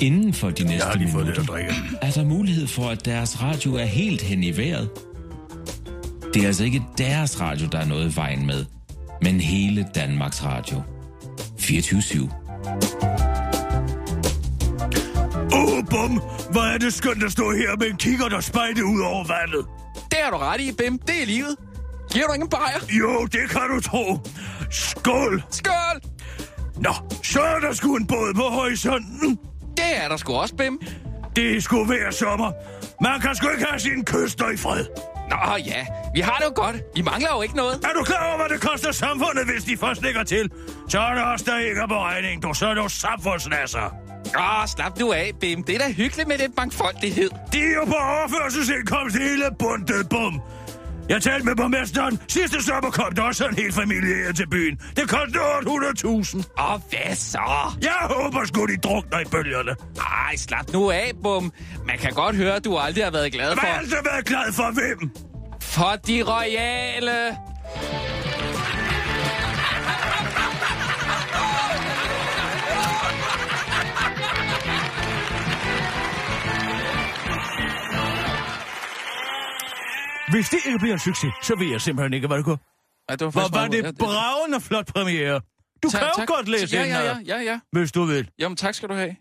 [0.00, 1.42] Inden for de næste minutter
[2.02, 4.90] er der mulighed for, at deres radio er helt hen i vejret.
[6.34, 8.64] Det er altså ikke deres radio, der er noget i vejen med,
[9.22, 10.82] men hele Danmarks Radio.
[11.58, 12.20] 24-7.
[15.54, 16.22] Åh, oh, bum!
[16.50, 19.66] Hvor er det skønt at stå her med en kigger, der spejder ud over vandet.
[20.10, 20.98] Det har du ret i, Bim.
[20.98, 21.56] Det er livet.
[22.12, 22.80] Giver du ingen bajer?
[22.98, 24.18] Jo, det kan du tro.
[24.70, 25.42] Skål!
[25.50, 26.00] Skål!
[26.76, 29.38] Nå, så er der sgu en båd på horisonten.
[29.90, 30.80] Det er der sgu også, Bim.
[31.36, 32.52] Det skulle være sommer.
[33.02, 34.84] Man kan sgu ikke have sine kyster i fred.
[35.30, 36.76] Nå ja, vi har det jo godt.
[36.96, 37.74] Vi mangler jo ikke noget.
[37.84, 40.50] Er du klar over, hvad det koster samfundet, hvis de først lægger til?
[40.88, 42.54] Så er der også der ikke er på regning, du.
[42.54, 43.94] Så er du samfundsnasser.
[44.38, 45.64] Åh, slap nu af, Bim.
[45.64, 47.30] Det er da hyggeligt med den mangfoldighed.
[47.52, 50.40] De er jo på overførselsindkomst hele bundet, bum.
[51.10, 52.18] Jeg talte med borgmesteren.
[52.28, 54.76] Sidste sommer kom der også en hel familie her til byen.
[54.96, 56.52] Det kostede 800.000.
[56.56, 57.38] Og hvad så?
[57.82, 59.70] Jeg håber sgu, de drukner i bølgerne.
[60.28, 61.52] Ej, slap nu af, Bum.
[61.86, 63.66] Man kan godt høre, at du aldrig har været glad Hvad for...
[63.66, 65.10] har altså været glad for hvem?
[65.62, 67.36] For de royale.
[80.30, 82.58] Hvis det ikke bliver en succes, så ved jeg simpelthen ikke, hvad det går.
[83.08, 85.40] Ej, det var Hvor var det bravende flot premiere.
[85.82, 86.28] Du Tak, kan jo tak.
[86.28, 87.60] godt læse ja, ja, ja, ja, ja.
[87.72, 88.30] hvis du vil.
[88.38, 89.16] Jamen, tak skal du have.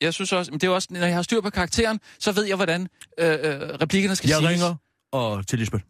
[0.00, 2.44] Jeg synes også, men det er også, når jeg har styr på karakteren, så ved
[2.44, 2.88] jeg, hvordan
[3.18, 4.50] øh, øh, replikkerne skal Jeg siges.
[4.50, 4.74] ringer
[5.12, 5.84] og til Lisbeth.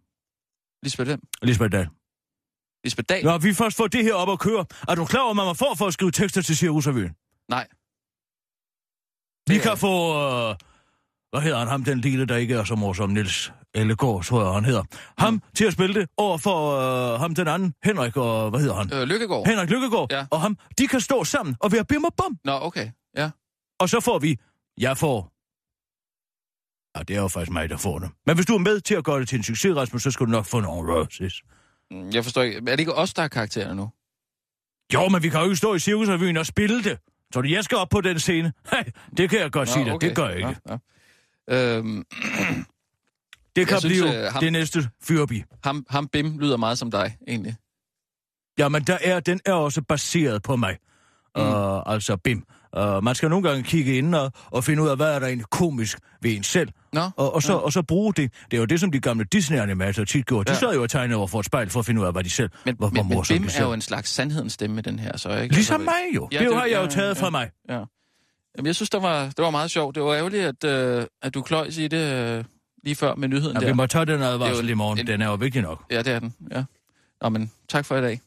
[0.82, 1.20] Lisbeth hvem?
[1.42, 1.88] Lisbeth Dahl.
[2.84, 3.24] Lisbeth Dahl?
[3.24, 5.56] Når vi først får det her op at køre, er du klar over, hvad man
[5.56, 7.12] får for at skrive tekster til Cirkusrevyen?
[7.48, 7.66] Nej.
[9.48, 9.94] Vi Det kan få...
[10.50, 10.56] Øh,
[11.32, 11.68] hvad hedder han?
[11.68, 13.10] Ham, den lille, der ikke er så morsom.
[13.10, 14.82] Niels Ellegaard, tror jeg, han hedder.
[15.18, 15.40] Ham Mm.
[15.54, 16.78] til at spille det over for
[17.14, 17.74] øh, ham den anden.
[17.84, 18.50] Henrik og...
[18.50, 18.92] Hvad hedder han?
[18.92, 19.46] Øh, Lykkegaard?
[19.46, 20.12] Henrik Lykkegaard.
[20.12, 20.26] Ja.
[20.30, 20.56] Og ham.
[20.78, 22.38] De kan stå sammen og være bim og bum.
[22.44, 22.90] Nå, okay.
[23.16, 23.30] Ja.
[23.80, 24.36] Og så får vi...
[24.78, 25.32] Jeg får...
[26.98, 28.10] Ja, det er jo faktisk mig, der får det.
[28.26, 30.26] Men hvis du er med til at gøre det til en succes, Rasmus, så skal
[30.26, 31.42] du nok få nogle roses.
[31.90, 32.58] Mm, Jeg forstår ikke.
[32.58, 33.90] Er det ikke os, der har karakterer nu?
[34.94, 36.98] Jo, men vi kan jo ikke stå i Cirkusrevyen og spille det.
[37.34, 38.52] Så du, jeg skal op på den scene?
[38.72, 38.82] Hey,
[39.16, 40.00] det kan jeg godt sige dig.
[40.00, 40.48] Det gør jeg ikke.
[40.48, 40.78] Ja, ja.
[41.50, 42.04] Øhm,
[43.56, 45.42] Det kan synes, blive øh, ham- det næste fyrbi.
[45.64, 47.56] ham, ham Bim lyder meget som dig, egentlig.
[48.58, 50.76] Jamen, der er, den er også baseret på mig.
[51.36, 51.42] Mm.
[51.42, 52.42] Uh, altså BIM.
[52.78, 55.26] Uh, man skal nogle gange kigge ind og, og finde ud af, hvad er der
[55.26, 56.68] egentlig komisk ved en selv.
[56.92, 57.58] Nå, Og, og, så, ja.
[57.58, 58.32] og så bruge det.
[58.50, 60.44] Det er jo det, som de gamle Disney-animatorer tit gjorde.
[60.44, 60.58] De Ja.
[60.58, 62.30] sad jo og tegnede over for et spejl for at finde ud af, hvad de
[62.30, 64.98] selv, Men, hvor, hvor men, men Bim de er jo en slags sandhedens stemme den
[64.98, 65.54] her, så ikke?
[65.54, 66.28] Ligesom Altså, mig jo.
[66.32, 67.30] Ja, det, det- har jeg jo ja, taget fra ja.
[67.30, 67.50] mig.
[67.68, 67.84] Ja.
[68.56, 69.94] Jamen, jeg synes, det var, det var meget sjovt.
[69.94, 72.44] Det var ærgerligt, at, øh, at du kløjs i det øh,
[72.84, 73.66] lige før med nyheden Ja, der.
[73.66, 74.98] vi må tage den advarsel i morgen.
[74.98, 75.84] en- Den er jo vigtig nok.
[75.90, 76.34] Ja, det er den.
[76.50, 76.64] Ja.
[77.22, 78.20] Nå, men tak for i dag.